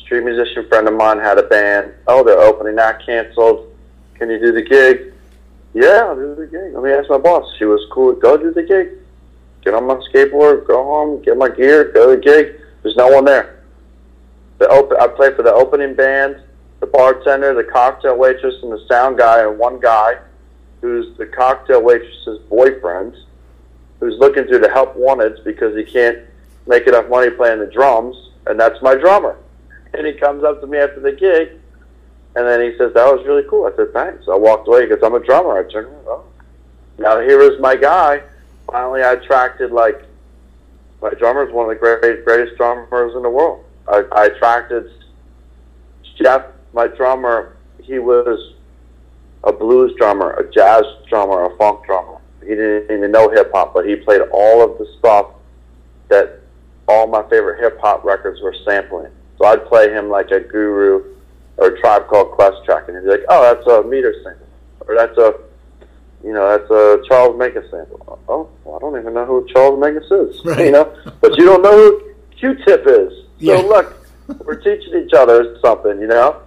[0.03, 1.93] street musician friend of mine had a band.
[2.07, 3.75] Oh, they're opening that canceled.
[4.15, 5.13] Can you do the gig?
[5.73, 6.73] Yeah, I'll do the gig.
[6.73, 7.45] Let me ask my boss.
[7.57, 8.13] She was cool.
[8.13, 8.89] Go do the gig.
[9.63, 10.67] Get on my skateboard.
[10.67, 11.21] Go home.
[11.21, 11.91] Get my gear.
[11.91, 12.59] Go to the gig.
[12.81, 13.63] There's no one there.
[14.57, 14.97] The open.
[14.99, 16.41] I play for the opening band,
[16.79, 20.17] the bartender, the cocktail waitress, and the sound guy, and one guy
[20.81, 23.15] who's the cocktail waitress's boyfriend,
[23.99, 26.19] who's looking through the help wanteds because he can't
[26.67, 29.37] make enough money playing the drums, and that's my drummer.
[29.93, 31.58] And he comes up to me after the gig,
[32.35, 35.03] and then he says, "That was really cool." I said, "Thanks." I walked away because
[35.03, 35.57] I'm a drummer.
[35.57, 36.05] I turned around.
[36.07, 36.23] Oh.
[36.97, 38.21] Now here is my guy.
[38.71, 40.03] Finally, I attracted like
[41.01, 43.63] my drummer is one of the great, greatest drummers in the world.
[43.87, 44.91] I, I attracted
[46.21, 47.55] Jeff, my drummer.
[47.81, 48.53] He was
[49.43, 52.17] a blues drummer, a jazz drummer, a funk drummer.
[52.41, 55.27] He didn't even know hip hop, but he played all of the stuff
[56.09, 56.41] that
[56.87, 59.11] all my favorite hip hop records were sampling.
[59.37, 61.15] So I'd play him like a guru
[61.59, 64.47] or a tribe called Quest track, and be like, "Oh, that's a meter sample,"
[64.87, 65.35] or "That's a,
[66.23, 69.79] you know, that's a Charles Mingus sample." Oh, well, I don't even know who Charles
[69.79, 70.65] Mingus is, Right.
[70.67, 70.91] you know,
[71.21, 72.01] but you don't know who
[72.39, 73.11] Q-Tip is.
[73.11, 73.55] So Yeah.
[73.57, 73.95] look,
[74.45, 76.37] we're teaching each other something, you know.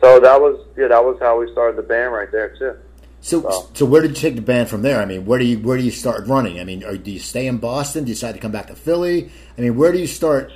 [0.00, 2.74] So that was yeah, that was how we started the band right there too.
[3.20, 3.70] So, Well.
[3.72, 5.00] so where did you take the band from there?
[5.00, 6.58] I mean, where do you where do you start running?
[6.58, 8.02] I mean, or do you stay in Boston?
[8.02, 9.30] Do you decide to come back to Philly?
[9.56, 10.50] I mean, where do you start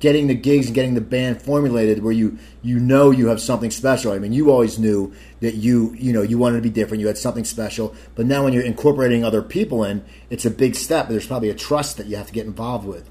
[0.00, 3.70] getting the gigs and getting the band formulated where you you know you have something
[3.70, 4.12] special?
[4.12, 7.00] I mean, you always knew that you you know you wanted to be different.
[7.00, 10.74] You had something special, but now when you're incorporating other people in, it's a big
[10.74, 11.08] step.
[11.08, 13.08] There's probably a trust that you have to get involved with.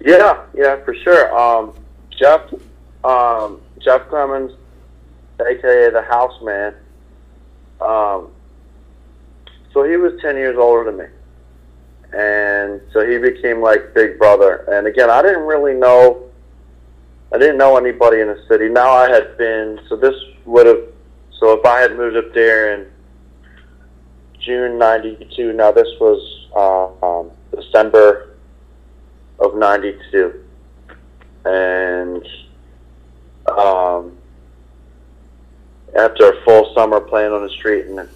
[0.00, 1.36] Yeah, yeah, for sure.
[1.36, 1.72] Um,
[2.10, 2.52] Jeff,
[3.04, 4.52] um, Jeff Clemens,
[5.40, 6.74] aka the House Man.
[7.80, 8.30] Um,
[9.72, 11.06] so he was ten years older than me,
[12.14, 14.64] and so he became like big brother.
[14.70, 16.22] And again, I didn't really know.
[17.32, 18.68] I didn't know anybody in the city.
[18.68, 19.80] Now I had been.
[19.88, 20.14] So this
[20.46, 20.82] would have.
[21.38, 22.86] So if I had moved up there in
[24.40, 28.34] June '92, now this was uh, um, December
[29.38, 30.44] of 92
[31.44, 32.26] and
[33.48, 34.16] um,
[35.96, 38.08] after a full summer playing on the street and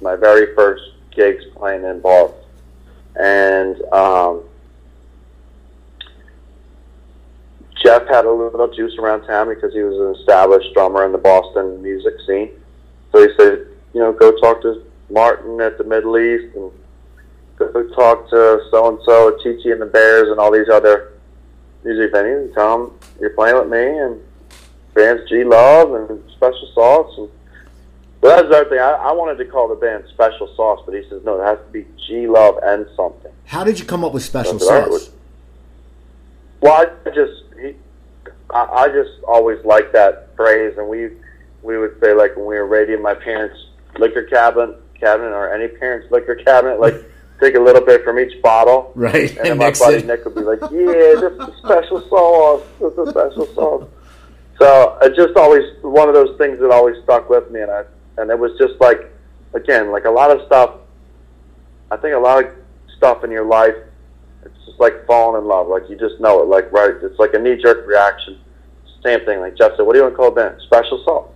[0.00, 2.32] my very first gigs playing in bars
[3.16, 4.42] and um,
[7.82, 11.18] Jeff had a little juice around town because he was an established drummer in the
[11.18, 12.50] Boston music scene
[13.12, 16.70] so he said you know go talk to Martin at the Middle East and
[17.58, 21.12] go talk to so and so, Chichi and the Bears, and all these other
[21.84, 24.20] music venues and tell them you're playing with me and
[24.94, 27.14] bands G Love and Special Sauce.
[27.18, 27.28] And
[28.20, 28.78] well, that's the other thing.
[28.78, 31.58] I, I wanted to call the band Special Sauce, but he says no, it has
[31.58, 33.32] to be G Love and something.
[33.44, 35.10] How did you come up with Special That's what I Sauce?
[36.60, 37.74] Well, I just he,
[38.50, 41.10] I, I just always liked that phrase, and we
[41.62, 43.58] we would say like when we were raiding my parents'
[43.98, 46.94] liquor cabinet, cabinet or any parent's liquor cabinet, like
[47.40, 50.06] take a little bit from each bottle, Right, and and my buddy it.
[50.06, 52.66] Nick would be like, "Yeah, this is special sauce.
[52.80, 53.88] This is special sauce."
[54.58, 57.84] So it just always one of those things that always stuck with me, and I
[58.18, 59.10] and it was just like
[59.54, 60.74] again like a lot of stuff.
[61.90, 62.52] I think a lot of
[62.96, 63.74] stuff in your life,
[64.44, 65.68] it's just like falling in love.
[65.68, 66.48] Like you just know it.
[66.48, 68.38] Like right, it's like a knee jerk reaction.
[69.04, 69.40] Same thing.
[69.40, 70.58] Like Jeff said, "What do you want to call then?
[70.66, 71.30] Special sauce."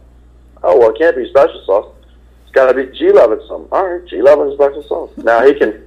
[0.63, 1.95] Oh well, it can't be special sauce.
[2.43, 3.69] It's got to be G Love and something.
[3.73, 5.11] All right, G Love and special sauce.
[5.19, 5.87] Now he can,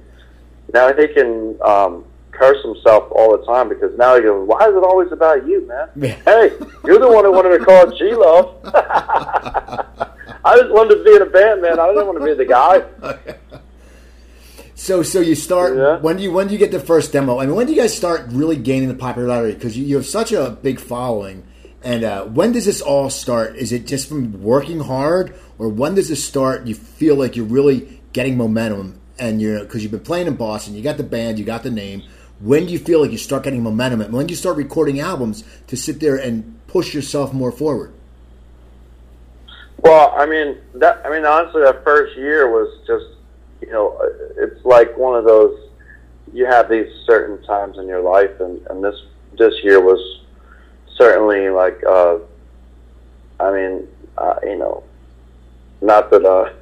[0.72, 4.74] now he can um, curse himself all the time because now he goes, "Why is
[4.74, 5.88] it always about you, man?
[6.24, 6.50] hey,
[6.84, 10.02] you're the one who wanted to call it G Love."
[10.46, 11.80] I just wanted to be in a band, man.
[11.80, 12.84] I didn't want to be the guy.
[14.78, 15.74] So, so you start.
[15.74, 15.96] Yeah.
[15.96, 17.40] When do you when do you get the first demo?
[17.40, 19.54] I mean, when do you guys start really gaining the popularity?
[19.54, 21.44] Because you, you have such a big following.
[21.82, 23.56] And uh, when does this all start?
[23.56, 26.66] Is it just from working hard, or when does it start?
[26.66, 30.74] You feel like you're really getting momentum, and you're because you've been playing in Boston,
[30.74, 32.02] you got the band, you got the name.
[32.38, 35.00] When do you feel like you start getting momentum, and when do you start recording
[35.00, 37.94] albums to sit there and push yourself more forward?
[39.78, 43.06] Well, I mean, that I mean, honestly, that first year was just,
[43.60, 43.98] you know,
[44.36, 45.70] it's like one of those.
[46.32, 49.00] You have these certain times in your life, and and this
[49.38, 50.00] this year was
[50.96, 52.18] certainly like, uh,
[53.38, 54.82] I mean, uh, you know,
[55.80, 56.52] not that uh,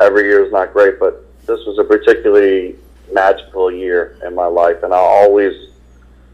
[0.00, 2.76] every year is not great, but this was a particularly
[3.12, 5.70] magical year in my life, and I'll always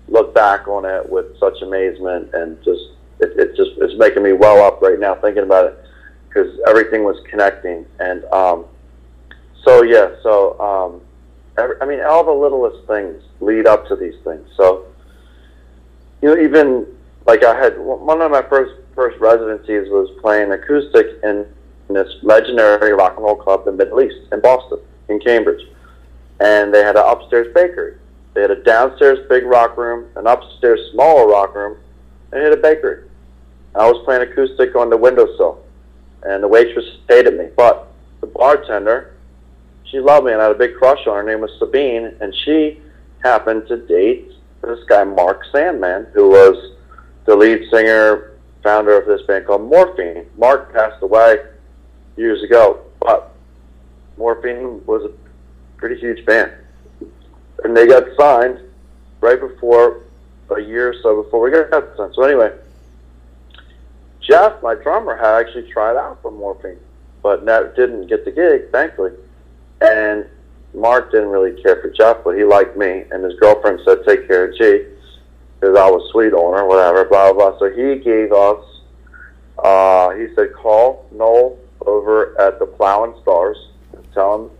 [0.09, 2.83] look back on it with such amazement and just
[3.21, 5.85] it, it just it's making me well up right now thinking about it
[6.29, 7.87] because everything was connecting.
[7.99, 8.67] And um,
[9.65, 11.01] so yeah so um,
[11.59, 14.49] every, I mean all the littlest things lead up to these things.
[14.57, 14.87] So
[16.23, 16.87] you know even
[17.27, 21.47] like I had one of my first first residencies was playing acoustic in,
[21.89, 25.65] in this legendary rock and roll club in the Middle East in Boston in Cambridge.
[26.41, 27.97] And they had an upstairs bakery.
[28.35, 31.79] They had a downstairs big rock room, an upstairs smaller rock room,
[32.33, 33.06] and they had a bakery.
[33.77, 35.65] I was playing acoustic on the windowsill,
[36.23, 37.49] and the waitress hated me.
[37.57, 37.89] But
[38.21, 39.15] the bartender,
[39.85, 41.23] she loved me, and I had a big crush on her.
[41.23, 42.81] Her name was Sabine, and she
[43.23, 46.73] happened to date this guy, Mark Sandman, who was
[47.25, 50.27] the lead singer, founder of this band called Morphine.
[50.37, 51.39] Mark passed away
[52.17, 53.33] years ago, but
[54.17, 56.53] Morphine was a pretty huge band
[57.65, 58.61] and they got signed
[59.21, 60.03] right before
[60.57, 62.15] a year or so before we got signed.
[62.15, 62.53] So anyway,
[64.27, 66.79] Jeff, my drummer, had actually tried out for Morphine,
[67.23, 69.13] but never, didn't get the gig, thankfully.
[69.81, 70.27] And
[70.75, 74.27] Mark didn't really care for Jeff, but he liked me, and his girlfriend said, "Take
[74.27, 74.87] care of G,"
[75.61, 77.51] because I was sweet on her, whatever, blah blah.
[77.51, 77.59] blah.
[77.59, 78.65] So he gave us.
[79.59, 83.57] Uh, he said, "Call Noel over at the Plough and Stars
[83.93, 84.51] and tell him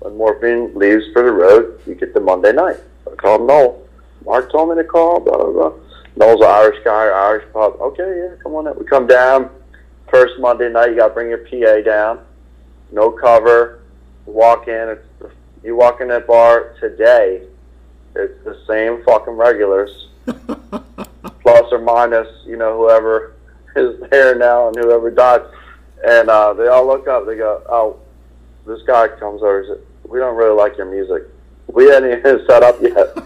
[0.00, 2.78] when Morphine leaves for the road, you get the Monday night.
[3.10, 3.82] I called Noel.
[4.24, 5.72] Mark told me to call, blah, blah, blah.
[6.16, 7.76] Noel's an Irish guy, Irish pub.
[7.80, 8.78] Okay, yeah, come on in.
[8.78, 9.50] We come down.
[10.10, 12.24] First Monday night, you got to bring your PA down.
[12.92, 13.80] No cover.
[14.24, 14.98] Walk in.
[15.62, 17.42] You walk in that bar today,
[18.14, 23.34] it's the same fucking regulars, plus or minus, you know, whoever
[23.76, 25.42] is there now and whoever died.
[26.06, 27.26] And uh, they all look up.
[27.26, 27.98] They go, oh,
[28.66, 31.24] this guy comes over says, "We don't really like your music.
[31.66, 33.16] We hadn't even set up yet."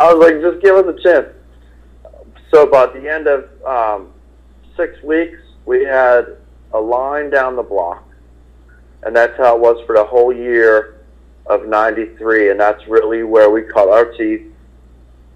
[0.00, 1.28] I was like, "Just give us a chance."
[2.52, 4.12] So, by the end of um,
[4.76, 6.36] six weeks, we had
[6.72, 8.02] a line down the block,
[9.04, 11.00] and that's how it was for the whole year
[11.46, 12.50] of '93.
[12.50, 14.42] And that's really where we cut our teeth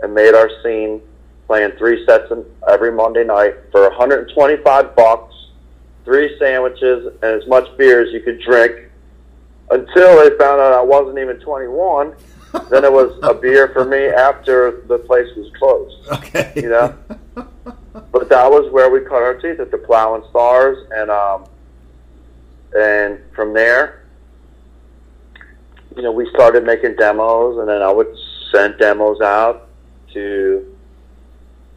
[0.00, 1.00] and made our scene,
[1.46, 2.32] playing three sets
[2.68, 5.34] every Monday night for 125 bucks
[6.04, 8.90] three sandwiches, and as much beer as you could drink
[9.70, 12.14] until they found out I wasn't even 21.
[12.70, 16.94] Then it was a beer for me after the place was closed, Okay, you know?
[18.12, 21.46] but that was where we cut our teeth at the Plough and Stars, and, um,
[22.76, 24.04] and from there,
[25.96, 28.14] you know, we started making demos, and then I would
[28.52, 29.68] send demos out
[30.12, 30.76] to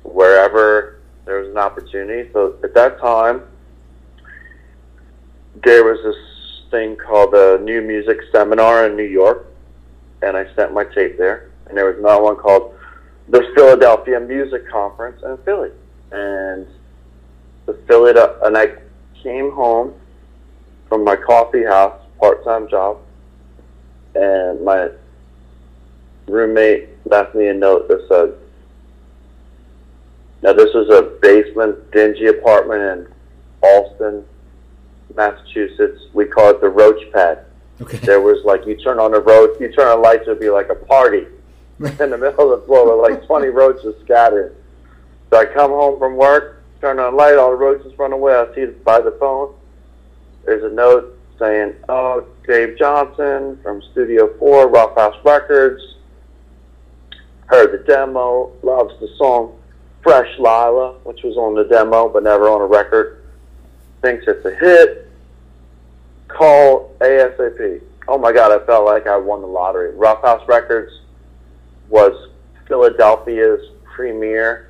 [0.04, 2.30] wherever there was an opportunity.
[2.34, 3.44] So at that time,
[5.64, 9.46] there was this thing called the New Music Seminar in New York,
[10.22, 11.50] and I sent my tape there.
[11.68, 12.74] and there was another one called
[13.30, 15.72] the Philadelphia Music Conference in Philly,
[16.12, 16.66] and
[17.66, 18.68] the Philadelphia, and I
[19.22, 19.94] came home
[20.88, 23.00] from my coffee house part-time job,
[24.16, 24.90] and my
[26.28, 28.34] roommate left me a note that said,
[30.42, 33.14] "Now this was a basement, dingy apartment in
[33.62, 34.26] Boston,
[35.16, 36.02] Massachusetts.
[36.14, 37.40] We call it the Roach Pad.
[37.82, 37.98] Okay.
[37.98, 40.70] There was like you turn on the road, you turn on lights, it'd be like
[40.70, 41.28] a party
[41.80, 44.56] in the middle of the floor with like 20 roaches scattered.
[45.30, 48.34] So I come home from work, turn on the light, all the roaches run away.
[48.34, 49.54] I see it by the phone.
[50.46, 55.84] There's a note saying, "Oh, Dave Johnson from Studio Four, Ruffhouse Records.
[57.48, 59.58] Heard the demo, loves the song
[60.02, 63.24] Fresh Lila, which was on the demo but never on a record.
[64.02, 65.07] Thinks it's a hit.
[66.28, 67.82] Call ASAP.
[68.08, 69.94] Oh my God, I felt like I won the lottery.
[69.94, 70.92] Ruffhouse Records
[71.90, 72.30] was
[72.68, 74.70] Philadelphia's premier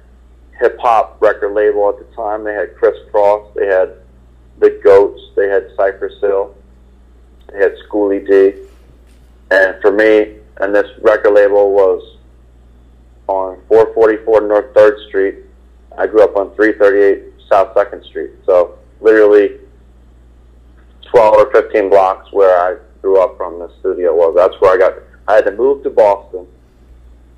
[0.59, 2.43] hip hop record label at the time.
[2.43, 3.95] They had Kris Kross, they had
[4.59, 6.55] the Goats, they had Cypress Hill,
[7.51, 8.53] they had Schoolly D.
[9.51, 12.17] And for me, and this record label was
[13.27, 15.35] on 444 North 3rd Street.
[15.97, 18.31] I grew up on 338 South 2nd Street.
[18.45, 19.59] So literally
[21.11, 24.35] 12 or 15 blocks where I grew up from the studio was.
[24.35, 24.93] That's where I got,
[25.27, 26.47] I had to move to Boston,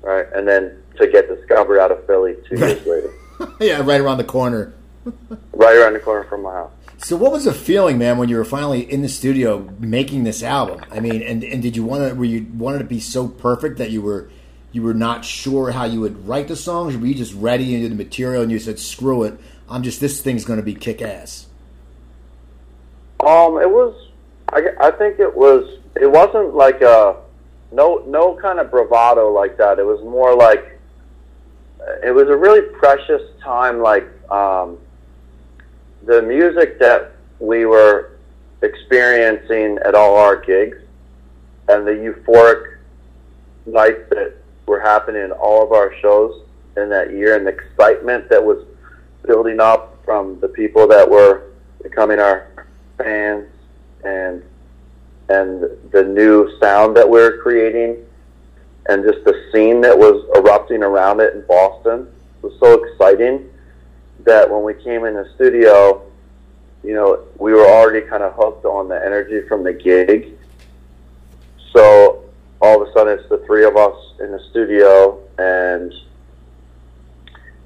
[0.02, 0.26] right?
[0.34, 3.12] And then to get discovered out of Philly two years later.
[3.60, 4.74] yeah, right around the corner.
[5.52, 6.72] right around the corner from my house.
[6.98, 10.42] So, what was the feeling, man, when you were finally in the studio making this
[10.42, 10.84] album?
[10.90, 12.14] I mean, and, and did you want to?
[12.14, 14.30] Were you wanted to be so perfect that you were
[14.72, 16.96] you were not sure how you would write the songs?
[16.96, 20.20] Were you just ready into the material and you said, "Screw it, I'm just this
[20.20, 21.46] thing's going to be kick ass"?
[23.26, 24.08] Um, it was.
[24.50, 25.78] I, I think it was.
[26.00, 27.16] It wasn't like a
[27.72, 29.78] no no kind of bravado like that.
[29.78, 30.78] It was more like
[32.02, 33.80] it was a really precious time.
[33.80, 34.78] Like um,
[36.04, 38.18] the music that we were
[38.62, 40.78] experiencing at all our gigs
[41.68, 42.78] and the euphoric
[43.66, 44.34] nights that
[44.66, 46.42] were happening in all of our shows
[46.76, 48.64] in that year and the excitement that was
[49.26, 51.50] building up from the people that were
[51.82, 52.49] becoming our
[53.02, 53.48] fans
[54.04, 54.42] and
[55.28, 58.04] and the new sound that we are creating
[58.86, 62.08] and just the scene that was erupting around it in Boston
[62.42, 63.48] was so exciting
[64.24, 66.02] that when we came in the studio,
[66.82, 70.36] you know, we were already kind of hooked on the energy from the gig.
[71.72, 72.24] So
[72.60, 75.92] all of a sudden, it's the three of us in the studio, and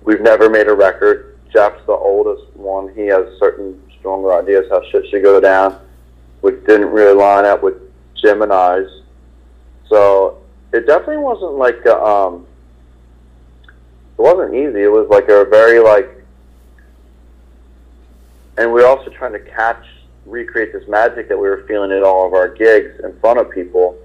[0.02, 1.38] we've never made a record.
[1.52, 2.92] Jeff's the oldest one.
[2.94, 5.80] He has certain stronger ideas how shit should go down,
[6.42, 7.74] which didn't really line up with
[8.22, 9.00] Gemini's.
[9.88, 10.42] So
[10.74, 12.46] it definitely wasn't like a, um,
[14.18, 14.82] it wasn't easy.
[14.82, 16.22] It was like a very like,
[18.58, 19.82] and we are also trying to catch,
[20.26, 23.50] recreate this magic that we were feeling at all of our gigs in front of
[23.50, 23.98] people.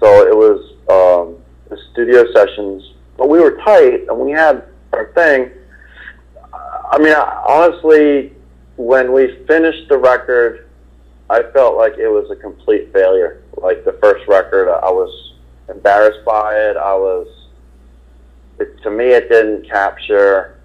[0.00, 5.06] So it was um, the studio sessions, but we were tight and we had our
[5.14, 5.50] thing.
[6.52, 8.34] I mean, honestly,
[8.78, 10.68] when we finished the record,
[11.28, 13.42] I felt like it was a complete failure.
[13.56, 15.34] Like the first record, I was
[15.68, 16.76] embarrassed by it.
[16.76, 17.26] I was,
[18.60, 20.60] it, to me, it didn't capture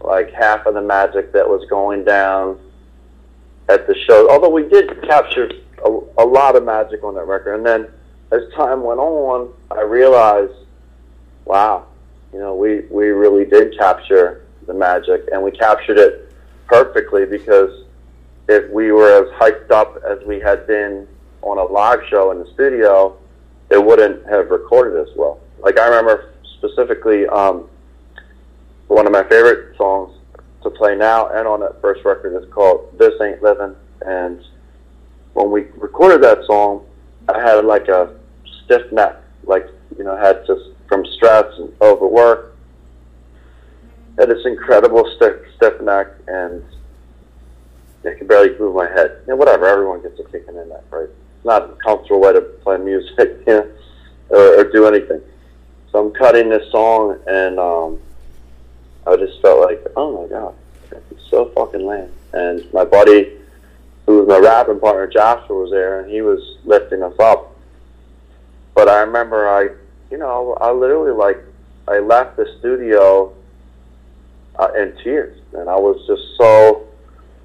[0.00, 2.58] like half of the magic that was going down
[3.68, 4.30] at the show.
[4.30, 5.50] Although we did capture
[5.84, 7.86] a, a lot of magic on that record, and then
[8.32, 10.54] as time went on, I realized,
[11.44, 11.86] wow,
[12.32, 16.23] you know, we we really did capture the magic, and we captured it
[16.66, 17.84] perfectly because
[18.48, 21.06] if we were as hyped up as we had been
[21.42, 23.16] on a live show in the studio,
[23.70, 25.40] it wouldn't have recorded as well.
[25.60, 27.68] Like I remember specifically um,
[28.88, 30.16] one of my favorite songs
[30.62, 33.74] to play now and on that first record is called "This Ain't Living."
[34.06, 34.44] And
[35.34, 36.86] when we recorded that song,
[37.28, 38.14] I had like a
[38.64, 42.53] stiff neck, like you know, had just from stress and overwork.
[44.18, 46.64] Had this incredible stiff stiff neck, and
[48.04, 49.18] I could barely move my head.
[49.26, 49.66] You know, whatever.
[49.66, 51.08] Everyone gets a kick in the neck, right?
[51.08, 53.70] It's not a comfortable way to play music, you know,
[54.28, 55.20] or, or do anything.
[55.90, 58.00] So I'm cutting this song, and um,
[59.06, 60.54] I just felt like, oh my god,
[61.10, 62.10] it's so fucking lame.
[62.32, 63.38] And my buddy,
[64.06, 67.56] who was my rapping partner, Joshua, was there, and he was lifting us up.
[68.74, 69.68] But I remember I,
[70.10, 71.38] you know, I literally like,
[71.86, 73.32] I left the studio
[74.56, 76.86] uh, in tears, and I was just so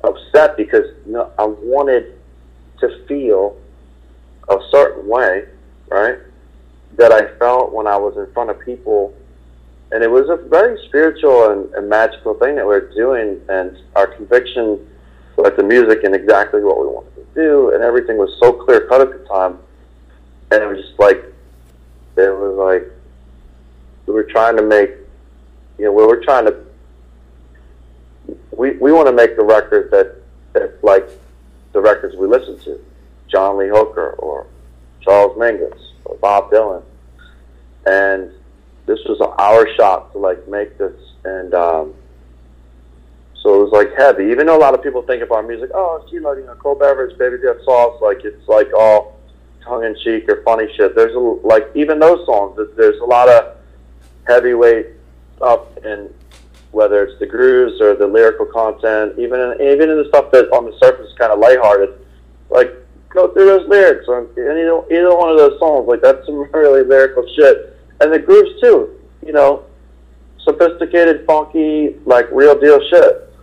[0.04, 2.18] upset because you know, I wanted
[2.80, 3.58] to feel
[4.48, 5.46] a certain way,
[5.90, 6.20] right?
[7.00, 9.14] that I felt when I was in front of people.
[9.92, 13.78] And it was a very spiritual and, and magical thing that we were doing, and
[13.96, 14.86] our conviction
[15.36, 18.82] with the music and exactly what we wanted to do, and everything was so clear
[18.88, 19.58] cut at the time.
[20.52, 21.24] And it was just like,
[22.18, 22.92] it was like,
[24.06, 24.92] we were trying to make,
[25.78, 26.56] you know, we were trying to,
[28.60, 30.18] we, we want to make the record that,
[30.52, 31.08] that like
[31.72, 32.78] the records we listen to,
[33.30, 34.48] John Lee Hooker or
[35.00, 36.84] Charles Mingus or Bob Dylan.
[37.86, 38.34] And
[38.86, 40.94] this was our shot to like make this
[41.24, 41.94] and um,
[43.42, 44.26] so it was like heavy.
[44.26, 46.46] Even though a lot of people think of our music, oh, it's you know, you
[46.46, 49.18] know, cold beverage, baby's got sauce, like it's like all
[49.64, 50.98] tongue in cheek or funny shit.
[50.98, 52.60] There's a, like even those songs.
[52.76, 53.56] There's a lot of
[54.28, 54.88] heavyweight
[55.38, 56.14] stuff in
[56.72, 60.52] whether it's the grooves or the lyrical content, even in, even in the stuff that
[60.52, 61.98] on the surface is kind of lighthearted.
[62.50, 62.74] Like
[63.10, 65.88] go through those lyrics on either either one of those songs.
[65.88, 69.00] Like that's some really lyrical shit, and the grooves too.
[69.26, 69.66] You know,
[70.44, 73.34] sophisticated, funky, like real deal shit.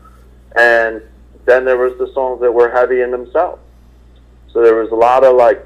[0.57, 1.03] And
[1.45, 3.61] then there was the songs that were heavy in themselves.
[4.53, 5.65] So there was a lot of like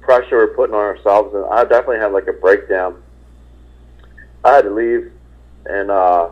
[0.00, 3.02] pressure we're putting on ourselves, and I definitely had like a breakdown.
[4.44, 5.10] I had to leave,
[5.64, 6.30] and uh,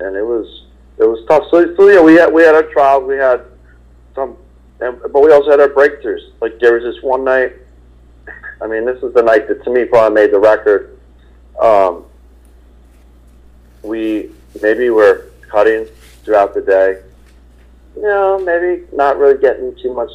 [0.00, 0.64] and it was
[0.98, 1.44] it was tough.
[1.50, 3.44] So, so yeah, we had we had our trials, we had
[4.14, 4.36] some,
[4.80, 6.32] and, but we also had our breakthroughs.
[6.40, 7.52] Like there was this one night.
[8.62, 10.98] I mean, this is the night that to me probably made the record.
[11.60, 12.04] Um,
[13.82, 14.30] we
[14.62, 15.86] maybe were cutting
[16.24, 17.02] throughout the day.
[17.94, 20.10] You know, maybe not really getting too much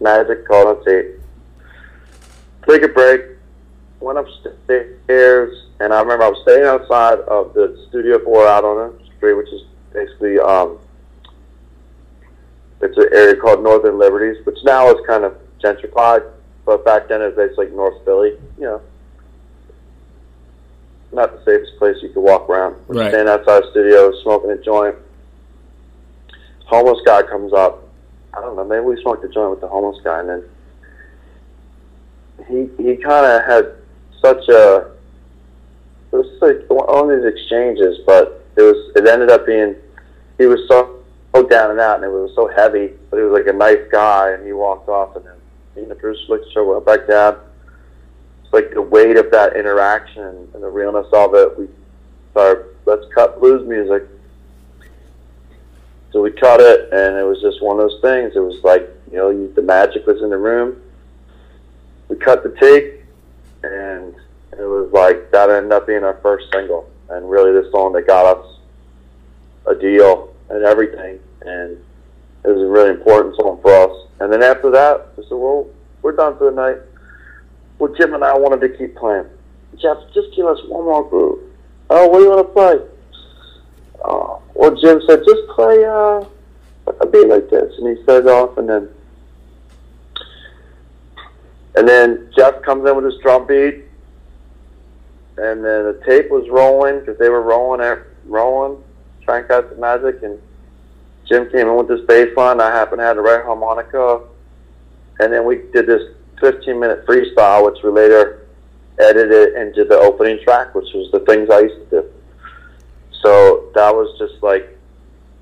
[0.00, 0.84] magic called.
[0.84, 3.33] Take a break,
[4.04, 8.76] went upstairs, and I remember I was staying outside of the Studio 4 out on
[8.98, 10.78] the street, which is basically, um,
[12.80, 16.22] it's an area called Northern Liberties, which now is kind of gentrified,
[16.66, 18.80] but back then it was basically like North Philly, you know
[21.12, 22.74] not the safest place you could walk around.
[22.88, 23.10] We're Right.
[23.12, 24.96] standing outside the studio, smoking a joint.
[26.66, 27.84] Homeless guy comes up.
[28.36, 28.64] I don't know.
[28.64, 30.44] Maybe we smoked a joint with the homeless guy, and then
[32.48, 33.74] he he kind of had
[34.24, 34.90] such a.
[36.12, 39.74] It was like one of these exchanges, but it was it ended up being
[40.38, 41.02] he was so,
[41.34, 42.92] so down and out, and it was so heavy.
[43.10, 45.34] But he was like a nice guy, and he walked off, and then
[45.76, 47.36] and the Bruce looked other went back down
[48.44, 51.68] It's like the weight of that interaction and the realness of it, we
[52.32, 54.04] thought, let's cut blues music.
[56.12, 58.36] So we cut it, and it was just one of those things.
[58.36, 60.80] It was like, you know, you, the magic was in the room.
[62.08, 62.93] We cut the take,
[63.72, 64.14] and
[64.52, 68.06] it was like that ended up being our first single, and really the song that
[68.06, 68.58] got us
[69.66, 71.18] a deal and everything.
[71.42, 71.78] And
[72.44, 74.08] it was a really important song for us.
[74.20, 75.66] And then after that, we said, well,
[76.02, 76.78] we're done for the night
[77.78, 79.26] well, Jim and I wanted to keep playing.
[79.76, 81.40] Jeff, just give us one more groove.
[81.90, 82.74] Oh, what do you want to play?
[84.04, 86.24] Uh, well, Jim said, just play uh,
[87.00, 87.72] a beat like this.
[87.78, 88.88] And he started off, and then
[91.76, 93.84] and then Jeff comes in with his drum beat,
[95.36, 98.82] and then the tape was rolling because they were rolling, at, rolling,
[99.22, 100.40] trying to the magic, and
[101.26, 102.60] Jim came in with this bass line.
[102.60, 104.20] I happened to have the right harmonica,
[105.18, 106.02] and then we did this
[106.40, 108.46] 15 minute freestyle, which we later
[108.98, 112.12] edited into the opening track, which was the things I used to do.
[113.22, 114.78] So that was just like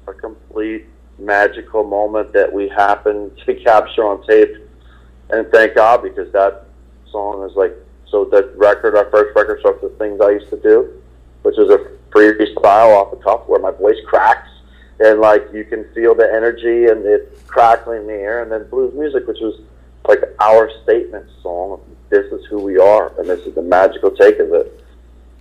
[0.06, 0.86] a complete
[1.18, 4.56] magical moment that we happened to capture on tape.
[5.32, 6.66] And thank God because that
[7.10, 7.74] song is like,
[8.08, 11.02] so that record, our first record, starts the things I used to do,
[11.42, 11.78] which is a
[12.10, 14.50] freestyle off the cuff where my voice cracks
[15.00, 18.42] and like you can feel the energy and it's crackling in the air.
[18.42, 19.60] And then blues music, which was
[20.06, 21.80] like our statement song.
[22.08, 24.84] This is who we are, and this is the magical take of it.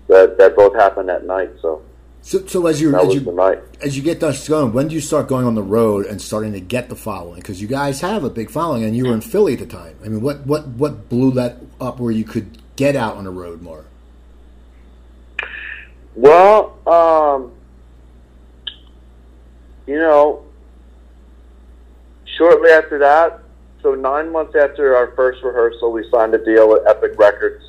[0.08, 1.52] That that both happened that night.
[1.62, 1.84] So
[2.24, 5.28] So, so as you as you as you get us going, when do you start
[5.28, 7.40] going on the road and starting to get the following?
[7.40, 9.96] Because you guys have a big following, and you were in Philly at the time.
[10.06, 13.32] I mean, what what what blew that up where you could get out on the
[13.32, 13.86] road more?
[16.16, 17.54] Well, um,
[19.88, 20.44] you know,
[22.38, 23.42] shortly after that,
[23.82, 27.64] so nine months after our first rehearsal, we signed a deal with Epic Records.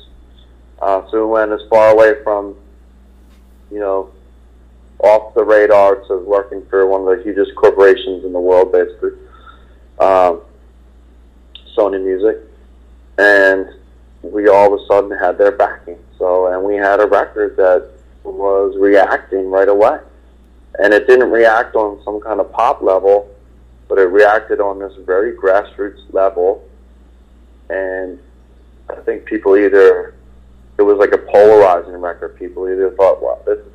[0.79, 2.55] Uh, so we went as far away from,
[3.71, 4.12] you know,
[5.03, 9.11] off the radar to working for one of the hugest corporations in the world, basically,
[9.99, 10.41] um,
[11.77, 12.37] Sony Music,
[13.17, 13.69] and
[14.21, 15.97] we all of a sudden had their backing.
[16.17, 17.89] So, and we had a record that
[18.23, 19.99] was reacting right away,
[20.79, 23.29] and it didn't react on some kind of pop level
[23.93, 26.67] but it reacted on this very grassroots level,
[27.69, 28.19] and
[28.89, 30.15] I think people either
[30.79, 32.35] it was like a polarizing record.
[32.39, 33.72] People either thought, "Well, this is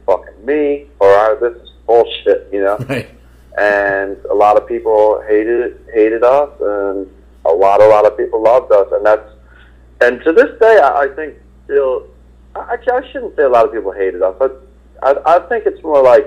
[0.49, 2.76] me," or "Ah, "This is bullshit," you know.
[2.88, 3.09] Right.
[3.59, 7.11] And a lot of people hated hated us, and
[7.44, 9.28] a lot, a lot of people loved us, and that's
[10.01, 11.34] and to this day, I, I think
[11.64, 12.07] still.
[12.57, 14.66] Actually, I shouldn't say a lot of people hated us, but
[15.03, 16.26] I, I think it's more like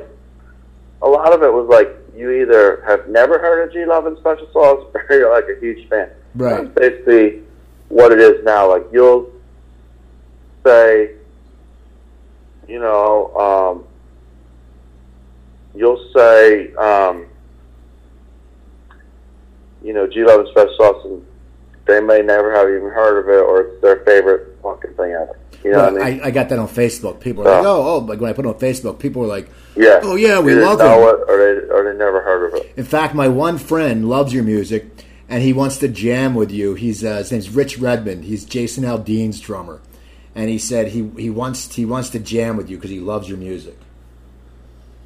[1.01, 4.17] a lot of it was like you either have never heard of G Love and
[4.17, 6.09] Special Sauce, or you're like a huge fan.
[6.36, 6.74] Right.
[6.76, 7.43] That's basically
[7.89, 8.69] what it is now.
[8.69, 9.32] Like you'll
[10.65, 11.15] say,
[12.67, 13.88] you know, um,
[15.76, 17.26] you'll say, um,
[19.84, 21.26] you know, G Love and Special Sauce, and
[21.86, 25.38] they may never have even heard of it, or it's their favorite fucking thing ever.
[25.63, 26.22] You know Well, what I mean?
[26.22, 27.19] I, I got that on Facebook.
[27.19, 29.49] People are like, oh, oh, like when I put it on Facebook, people were like,
[29.76, 29.99] yeah.
[30.01, 32.74] oh, yeah, we love it, or they or they never heard of it.
[32.78, 34.88] In fact, my one friend loves your music,
[35.30, 36.74] and he wants to jam with you.
[36.74, 38.26] He's uh, his name's Rich Redmond.
[38.26, 39.82] He's Jason Aldean's drummer,
[40.34, 43.30] and he said he, he wants he wants to jam with you because he loves
[43.30, 43.78] your music.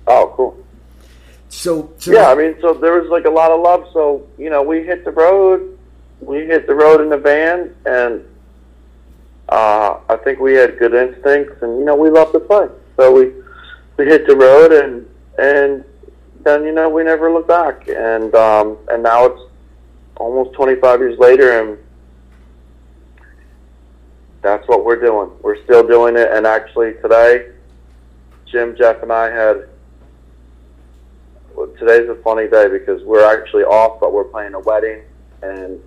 [0.07, 0.55] Oh, cool.
[1.56, 3.88] So, so Yeah, I mean, so there was like a lot of love.
[3.93, 5.78] So you know, we hit the road.
[6.20, 8.24] We hit the road in the van, and
[9.49, 12.68] uh, I think we had good instincts, and you know, we love to play.
[12.97, 13.32] So we
[13.97, 15.08] we hit the road, and
[15.39, 15.86] and
[16.43, 17.88] then you know, we never looked back.
[17.88, 19.41] And um, and now it's
[20.18, 21.78] almost 25 years later, and
[24.41, 25.32] that's what we're doing.
[25.41, 27.51] We're still doing it, and actually today,
[28.45, 29.70] Jim, Jeff, and I had
[31.78, 35.01] today's a funny day because we're actually off, but we're playing a wedding.
[35.41, 35.80] And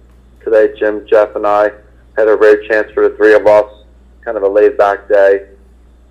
[0.44, 1.70] today, Jim, Jeff, and I
[2.16, 3.84] had a rare chance for the three of us,
[4.24, 5.48] kind of a laid back day,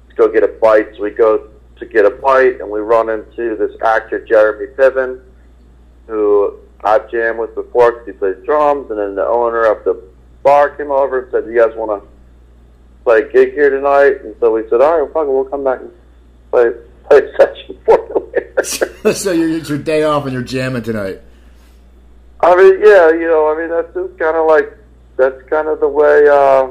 [0.10, 0.96] to go get a bite.
[0.96, 5.22] So we go to get a bite, and we run into this actor, Jeremy Piven,
[6.08, 8.90] who I've jammed with before because he plays drums.
[8.90, 10.02] And then the owner of the
[10.44, 12.08] bar came over and said, "You guys want to
[13.04, 15.46] play a gig here tonight?" And so we said, "All right, well, fuck it, we'll
[15.46, 15.92] come back and
[16.52, 16.72] play
[17.10, 17.97] play session for you later."
[19.14, 21.22] so you're, it's your day off and you're jamming tonight.
[22.40, 24.72] I mean, yeah, you know, I mean, that's just kind of like
[25.18, 26.68] that's kind of the way, uh,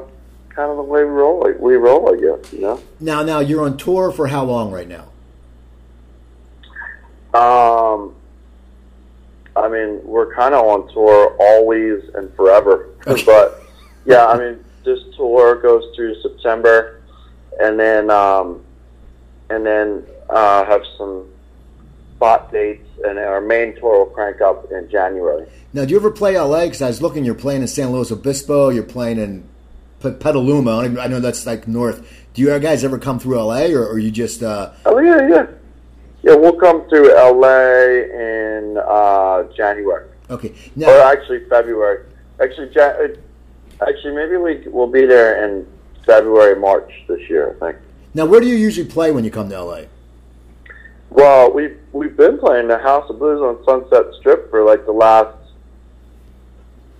[0.49, 1.41] kind of the way we roll.
[1.41, 2.53] Like, we roll, I guess.
[2.53, 2.81] You know.
[2.99, 5.09] Now, now you're on tour for how long right now?
[7.33, 8.15] Um,
[9.55, 13.23] I mean, we're kind of on tour always and forever, Okay.
[13.25, 13.61] but
[14.05, 17.01] yeah, I mean, this tour goes through September,
[17.59, 18.63] and then um,
[19.49, 21.27] and then uh, have some
[22.17, 25.47] spot dates, and our main tour will crank up in January.
[25.71, 26.65] Now, do you ever play LA?
[26.65, 29.47] Because I was looking, you're playing in San Luis Obispo, you're playing in
[30.01, 30.77] Petaluma.
[30.79, 32.01] I I know that's like north.
[32.33, 34.41] Do you guys ever come through LA, or, or you just?
[34.43, 35.45] Uh, Oh yeah, yeah,
[36.23, 36.35] yeah.
[36.35, 40.53] We'll come through LA in uh, January, okay,
[40.83, 42.03] or actually February.
[42.41, 43.07] Actually, uh,
[43.87, 45.67] actually, maybe we will be there in
[46.05, 47.55] February, March this year.
[47.55, 47.77] I think.
[48.15, 49.81] now where do you usually play when you come to LA?
[51.09, 54.91] Well, we've we've been playing the House of Blues on Sunset Strip for like the
[54.91, 55.37] last,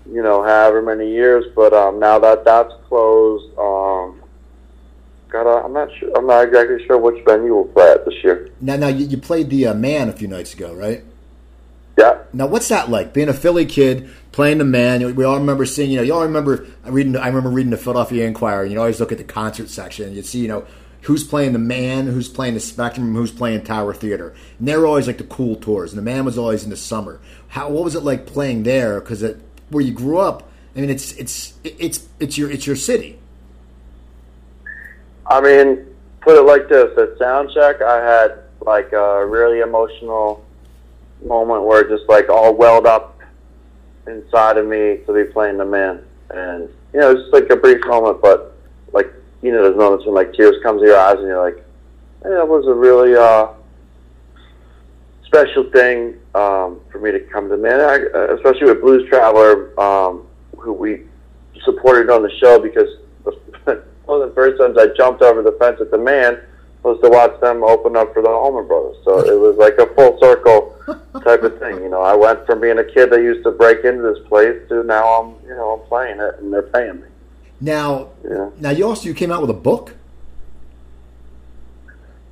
[0.10, 1.46] you know, however many years.
[1.56, 4.22] But um, now that that's closed, um,
[5.30, 6.18] gotta, I'm not sure.
[6.18, 8.50] I'm not exactly sure which venue we'll play at this year.
[8.62, 11.04] Now, now you, you played the uh, Mann a few nights ago, right?
[11.98, 12.20] Yeah.
[12.32, 13.12] Now, what's that like?
[13.12, 15.16] Being a Philly kid playing the Mann.
[15.16, 15.92] We all remember seeing.
[15.92, 17.16] You know, you all remember reading.
[17.18, 18.64] I remember reading the Philadelphia Inquirer.
[18.64, 20.06] And you always look at the concert section.
[20.06, 20.66] and You see, you know,
[21.02, 24.34] who's playing the Mann, who's playing the Spectrum, who's playing Tower Theater.
[24.60, 25.92] And they were always like the cool tours.
[25.92, 27.20] And the Mann was always in the summer.
[27.50, 27.70] How?
[27.70, 29.00] What was it like playing there?
[29.00, 29.24] Because
[29.70, 30.50] where you grew up.
[30.76, 33.18] I mean, it's it's it's it's your it's your city.
[35.26, 35.86] I mean,
[36.22, 40.46] put it like this: at sound check, I had like a really emotional
[41.26, 43.20] moment where it just like all welled up
[44.06, 47.84] inside of me to be playing the Mann, and you know, just like a brief
[47.86, 48.57] moment, but
[49.42, 51.64] you know, those moments when like tears come to your eyes, and you're like,
[52.24, 53.48] hey, that was a really uh,
[55.26, 59.80] special thing um, for me to come to Mann, I, uh, especially with Blues Traveler,
[59.80, 60.26] um,
[60.58, 61.04] who we
[61.64, 62.88] supported on the show because
[64.06, 66.40] one of the first times I jumped over the fence at the Mann
[66.84, 68.98] was to watch them open up for the Allman Brothers.
[69.04, 70.76] So it was like a full circle
[71.24, 71.82] type of thing.
[71.82, 74.58] You know, I went from being a kid that used to break into this place
[74.70, 77.08] to now I'm, you know, I'm playing it and they're paying me.
[77.60, 78.50] Now, Yeah.
[78.60, 79.96] now you also you came out with a book.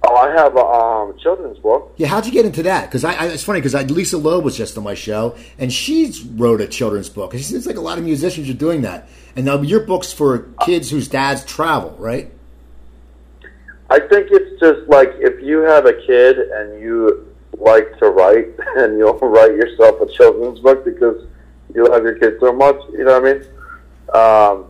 [0.08, 1.94] Oh, I have a um, children's book.
[1.98, 2.86] Yeah, how'd you get into that?
[2.86, 6.22] Because I, I, it's funny because Lisa Loeb was just on my show, and she's
[6.22, 7.34] wrote a children's book.
[7.34, 9.10] It seems like a lot of musicians are doing that.
[9.36, 12.32] And now your book's for kids whose dads travel, right?
[13.90, 18.48] I think it's just like if you have a kid and you like to write
[18.78, 21.26] and you'll write yourself a children's book because
[21.74, 24.64] you love your kids so much, you know what I mean?
[24.64, 24.66] Um,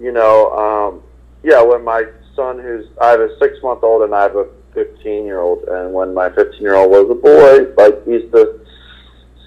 [0.00, 1.02] you know, um,
[1.42, 4.48] yeah, when my son, who's I have a six month old and I have a
[4.74, 8.32] 15 year old, and when my 15 year old was a boy, like he used
[8.32, 8.60] to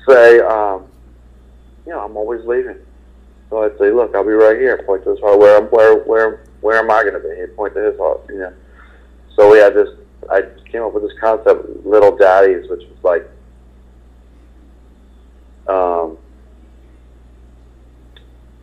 [0.07, 0.85] say, um,
[1.85, 2.77] you know, I'm always leaving.
[3.49, 4.83] So I'd say, look, I'll be right here.
[4.85, 5.39] Point to his heart.
[5.39, 7.35] Where, where, where, where am I going to be?
[7.35, 8.21] He'd point to his heart.
[8.29, 8.53] You know.
[9.35, 9.89] So we had this.
[10.29, 13.27] I came up with this concept, little daddies, which was like,
[15.67, 16.17] um,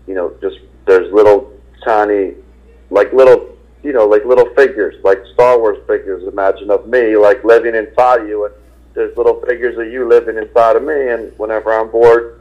[0.07, 1.56] you know, just there's little
[1.87, 2.35] tiny,
[2.91, 6.27] like little, you know, like little figures, like Star Wars figures.
[6.27, 8.55] Imagine of me, like living inside you, and
[8.95, 11.09] there's little figures of you living inside of me.
[11.09, 12.41] And whenever I'm bored,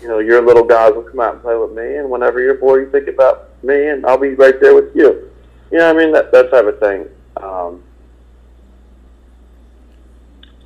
[0.00, 1.96] you know, your little guys will come out and play with me.
[1.96, 5.30] And whenever you're bored, you think about me, and I'll be right there with you.
[5.70, 6.12] You know what I mean?
[6.12, 7.06] That that type of thing.
[7.36, 7.82] Um,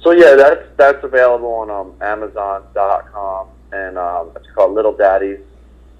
[0.03, 5.41] so yeah, that's that's available on um, Amazon.com, and um, it's called Little Daddies,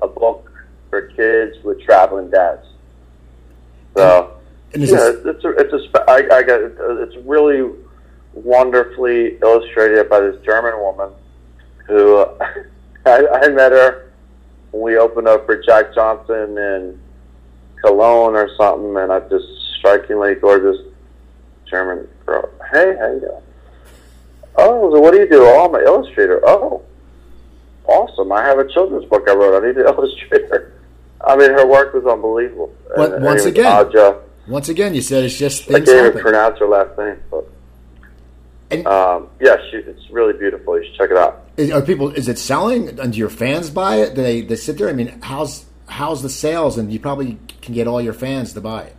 [0.03, 0.52] a book
[0.93, 2.67] for kids with traveling dads.
[3.97, 4.37] So
[4.75, 7.75] And yeah, this, it's a it's a I, I got it's really
[8.35, 11.11] wonderfully illustrated by this German woman
[11.89, 12.19] who
[13.07, 14.13] I, I met her
[14.71, 17.01] when we opened up for Jack Johnson in
[17.81, 19.47] Cologne or something, and I just
[19.79, 20.77] strikingly gorgeous
[21.71, 22.51] German girl.
[22.71, 23.43] Hey, how you doing?
[24.57, 25.43] Oh, so what do you do?
[25.43, 26.39] Oh, I'm an illustrator.
[26.45, 26.83] Oh,
[27.87, 28.31] awesome!
[28.31, 29.63] I have a children's book I wrote.
[29.63, 30.75] I need an illustrator.
[31.27, 32.73] I mean, her work was unbelievable.
[32.97, 34.17] But And- once and again, Aja.
[34.49, 37.47] once again, you said it's just I can't even pronounce her last name, but
[38.71, 40.79] And- um, yeah, she, it's really beautiful.
[40.79, 41.43] You should check it out.
[41.57, 42.11] Is, are people?
[42.11, 42.99] Is it selling?
[42.99, 44.15] And do your fans buy it?
[44.15, 44.89] Do they they sit there?
[44.89, 46.79] I mean, how's how's the sales?
[46.79, 48.97] And you probably can get all your fans to buy it.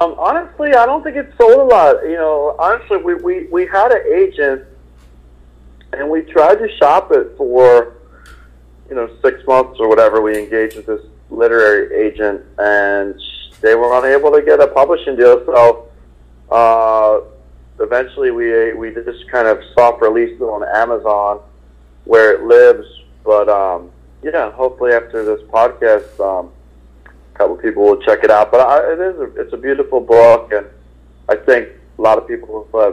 [0.00, 2.02] Um, honestly, I don't think it sold a lot.
[2.02, 4.64] You know, honestly, we, we, we had an agent,
[5.92, 7.94] and we tried to shop it for,
[8.90, 10.20] you know, six months or whatever.
[10.20, 13.18] We engaged with this literary agent, and
[13.60, 15.44] they were unable to get a publishing deal.
[15.46, 15.88] So
[16.50, 17.20] uh,
[17.78, 21.40] eventually, we we just kind of soft released it on Amazon,
[22.04, 22.86] where it lives.
[23.24, 23.90] But um,
[24.22, 26.18] yeah, hopefully after this podcast.
[26.20, 26.50] Um,
[27.34, 28.50] a couple people will check it out.
[28.50, 30.66] But I, it is a, it's a beautiful book, and
[31.28, 31.68] I think
[31.98, 32.92] a lot of people, uh,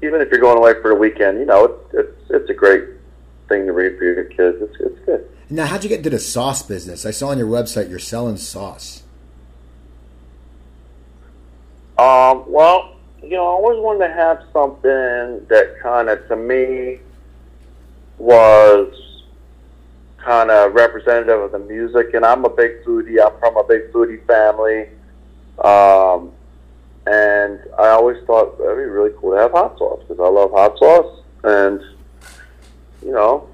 [0.00, 2.84] even if you're going away for a weekend, you know, it's it's a great
[3.48, 4.58] thing to read for your kids.
[4.60, 5.28] It's it's good.
[5.50, 7.06] Now, how'd you get into the sauce business?
[7.06, 9.02] I saw on your website you're selling sauce.
[11.96, 17.00] Um, well, you know, I always wanted to have something that kind of, to me,
[18.18, 18.94] was
[20.18, 22.12] kind of representative of the music.
[22.12, 23.16] And I'm a big foodie.
[23.24, 24.88] I'm from a big foodie family.
[25.64, 26.32] Um,
[27.06, 30.50] and I always thought that'd be really cool to have hot sauce because I love
[30.50, 31.22] hot sauce.
[31.42, 31.80] And,
[33.02, 33.48] you know,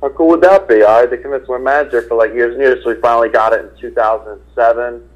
[0.00, 0.82] how cool would that be?
[0.82, 3.52] I had to convince my manager for like years and years, so we finally got
[3.52, 5.08] it in 2007.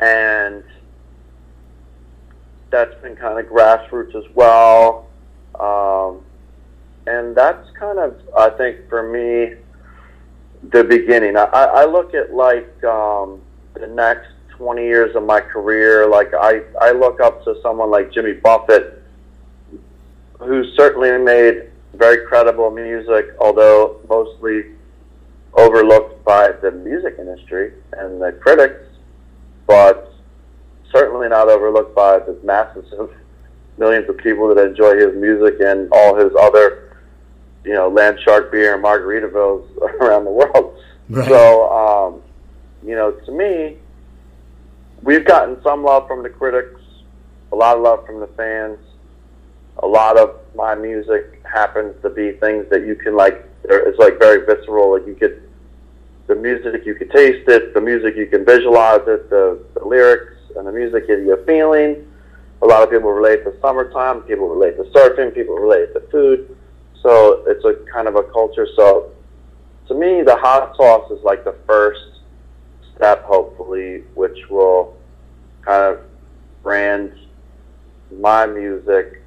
[0.00, 0.64] And
[2.70, 5.06] that's been kind of grassroots as well.
[5.58, 6.22] Um,
[7.06, 9.56] and that's kind of, I think, for me,
[10.70, 11.36] the beginning.
[11.36, 13.40] I, I look at like um,
[13.74, 16.08] the next 20 years of my career.
[16.08, 19.02] Like I, I look up to someone like Jimmy Buffett,
[20.38, 24.66] who certainly made very credible music, although mostly
[25.54, 28.84] overlooked by the music industry and the critics,
[29.66, 30.12] but
[30.92, 33.10] certainly not overlooked by the masses of
[33.78, 36.96] millions of people that enjoy his music and all his other,
[37.64, 40.78] you know, land shark beer and Margaritavilles around the world.
[41.08, 41.28] Right.
[41.28, 42.22] So, um,
[42.86, 43.76] you know, to me,
[45.02, 46.80] we've gotten some love from the critics,
[47.52, 48.78] a lot of love from the fans.
[49.80, 53.44] A lot of my music happens to be things that you can like.
[53.64, 54.92] It's like very visceral.
[54.92, 55.42] Like you could,
[56.26, 60.34] the music you could taste it, the music you can visualize it, the, the lyrics
[60.56, 62.10] and the music gives you a feeling.
[62.62, 64.22] A lot of people relate to summertime.
[64.22, 65.34] People relate to surfing.
[65.34, 66.56] People relate to food.
[67.02, 68.66] So it's a kind of a culture.
[68.76, 69.12] So
[69.88, 72.00] to me, the hot sauce is like the first
[72.94, 74.96] step, hopefully, which will
[75.62, 76.00] kind of
[76.62, 77.12] brand
[78.18, 79.22] my music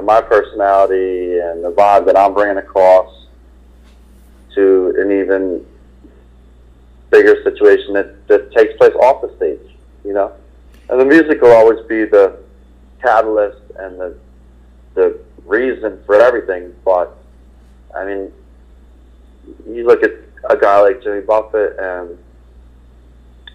[0.00, 3.26] know my personality and the vibe that I'm bringing across
[4.54, 5.66] to an even
[7.10, 9.76] bigger situation that, that takes place off the stage.
[10.04, 10.32] You know,
[10.88, 12.38] and the music will always be the
[13.02, 14.16] catalyst and the
[14.94, 16.74] the reason for everything.
[16.84, 17.16] But
[17.94, 18.32] I mean,
[19.68, 20.12] you look at
[20.48, 22.18] a guy like Jimmy Buffett, and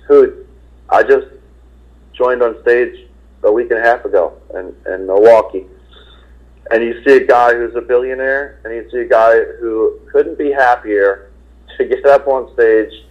[0.07, 0.45] who
[0.89, 1.27] I just
[2.13, 3.07] joined on stage
[3.43, 5.65] a week and a half ago in, in Milwaukee,
[6.71, 10.37] and you see a guy who's a billionaire, and you see a guy who couldn't
[10.37, 11.31] be happier
[11.77, 13.05] to get up on stage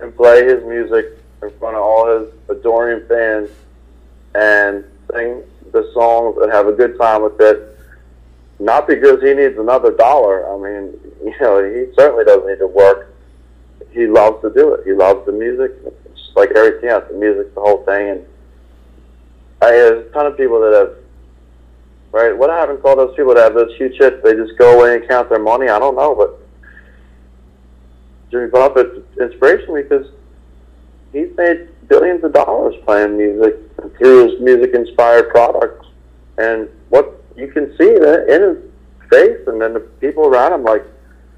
[0.00, 3.50] and play his music in front of all his adoring fans
[4.34, 5.42] and sing
[5.72, 7.78] the songs and have a good time with it.
[8.58, 10.46] Not because he needs another dollar.
[10.52, 13.14] I mean, you know, he certainly doesn't need to work.
[13.90, 14.86] He loves to do it.
[14.86, 15.72] He loves the music.
[15.84, 17.04] It's just like everything else.
[17.10, 18.10] The music's the whole thing.
[18.10, 18.26] And
[19.62, 20.99] I, there's a ton of people that have
[22.12, 22.36] right?
[22.36, 24.22] What happens to all those people that have those huge hits?
[24.22, 25.68] They just go away and count their money.
[25.68, 26.38] I don't know, but
[28.30, 30.06] Jimmy Buffett's inspiration because
[31.12, 33.56] he's made billions of dollars playing music
[33.98, 35.86] through his music-inspired products,
[36.38, 40.62] and what you can see that in his face, and then the people around him,
[40.62, 40.84] like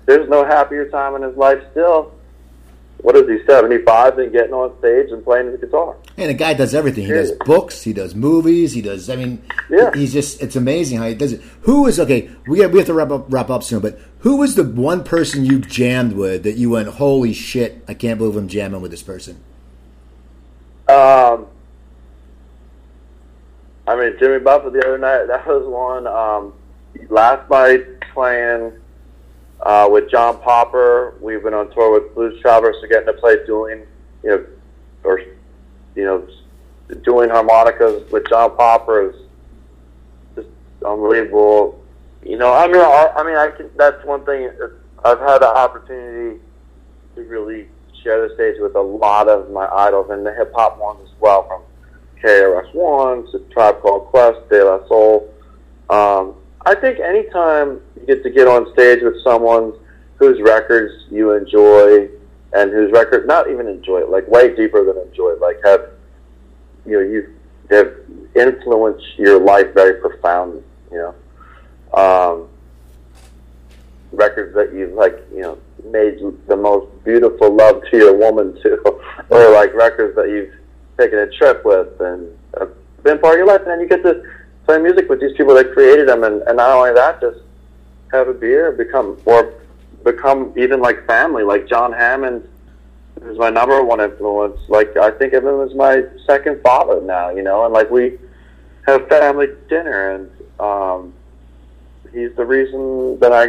[0.04, 2.12] there's no happier time in his life still
[3.02, 5.96] what is he, 75 and getting on stage and playing the guitar.
[6.16, 7.04] And the guy does everything.
[7.04, 9.90] He does books, he does movies, he does, I mean, yeah.
[9.92, 11.42] he's just, it's amazing how he does it.
[11.62, 14.36] Who is, okay, we have, we have to wrap up, wrap up soon, but who
[14.36, 18.36] was the one person you jammed with that you went, holy shit, I can't believe
[18.36, 19.42] I'm jamming with this person?
[20.88, 21.46] Um,
[23.86, 26.06] I mean, Jimmy Buffett the other night, that was one.
[26.06, 26.52] Um,
[27.08, 28.72] last night playing
[29.62, 33.36] uh, with John Popper, we've been on tour with Blues Travelers, so getting to play
[33.46, 33.86] dueling,
[34.24, 34.46] you know,
[35.04, 35.20] or
[35.94, 36.26] you know,
[37.04, 39.16] dueling harmonicas with John Popper is
[40.34, 40.48] just
[40.84, 41.84] unbelievable.
[42.24, 44.50] You know, I mean, I, I mean, I can, that's one thing.
[45.04, 46.40] I've had the opportunity
[47.14, 47.68] to really
[48.02, 51.20] share the stage with a lot of my idols and the hip hop ones as
[51.20, 51.62] well, from
[52.22, 55.32] KRS One to Tribe Called Quest, De La Soul.
[55.90, 56.34] Um,
[56.64, 59.72] I think anytime you get to get on stage with someone
[60.16, 62.08] whose records you enjoy
[62.52, 65.90] and whose record not even enjoy it, like way deeper than enjoy it, like have
[66.84, 67.34] you know you
[67.70, 67.94] have
[68.34, 71.14] influenced your life very profoundly, you know.
[71.94, 72.48] Um,
[74.12, 78.78] records that you've like you know made the most beautiful love to your woman to,
[79.30, 80.52] or like records that you've
[80.98, 82.66] taken a trip with and uh,
[83.02, 84.22] been part of your life, and then you get to
[84.66, 87.38] play music with these people that created them, and, and not only that, just
[88.12, 89.54] have a beer, become or
[90.04, 91.42] become even like family.
[91.42, 92.48] Like John Hammond
[93.22, 94.60] is my number one influence.
[94.68, 98.18] Like I think of him as my second father now, you know, and like we
[98.86, 101.14] have family dinner, and um,
[102.12, 103.46] he's the reason that I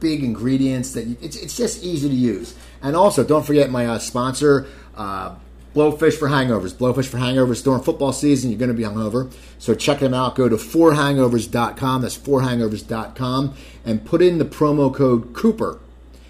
[0.00, 2.54] big ingredients that you, it's, it's just easy to use.
[2.82, 4.66] And also, don't forget my uh, sponsor,
[4.96, 5.36] uh,
[5.74, 6.72] Blowfish for hangovers.
[6.72, 8.50] Blowfish for hangovers during football season.
[8.50, 9.32] You're going to be hungover.
[9.58, 10.36] So check them out.
[10.36, 12.02] Go to 4hangovers.com.
[12.02, 13.54] That's 4hangovers.com.
[13.84, 15.80] And put in the promo code Cooper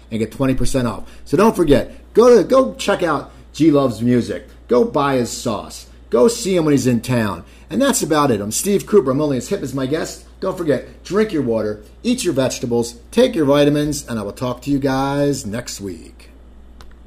[0.09, 1.09] and get 20% off.
[1.25, 4.47] So don't forget, go to go check out G Loves Music.
[4.67, 5.87] Go buy his sauce.
[6.09, 7.43] Go see him when he's in town.
[7.69, 8.41] And that's about it.
[8.41, 9.11] I'm Steve Cooper.
[9.11, 10.25] I'm only as hip as my guest.
[10.39, 14.61] Don't forget, drink your water, eat your vegetables, take your vitamins, and I will talk
[14.63, 16.14] to you guys next week.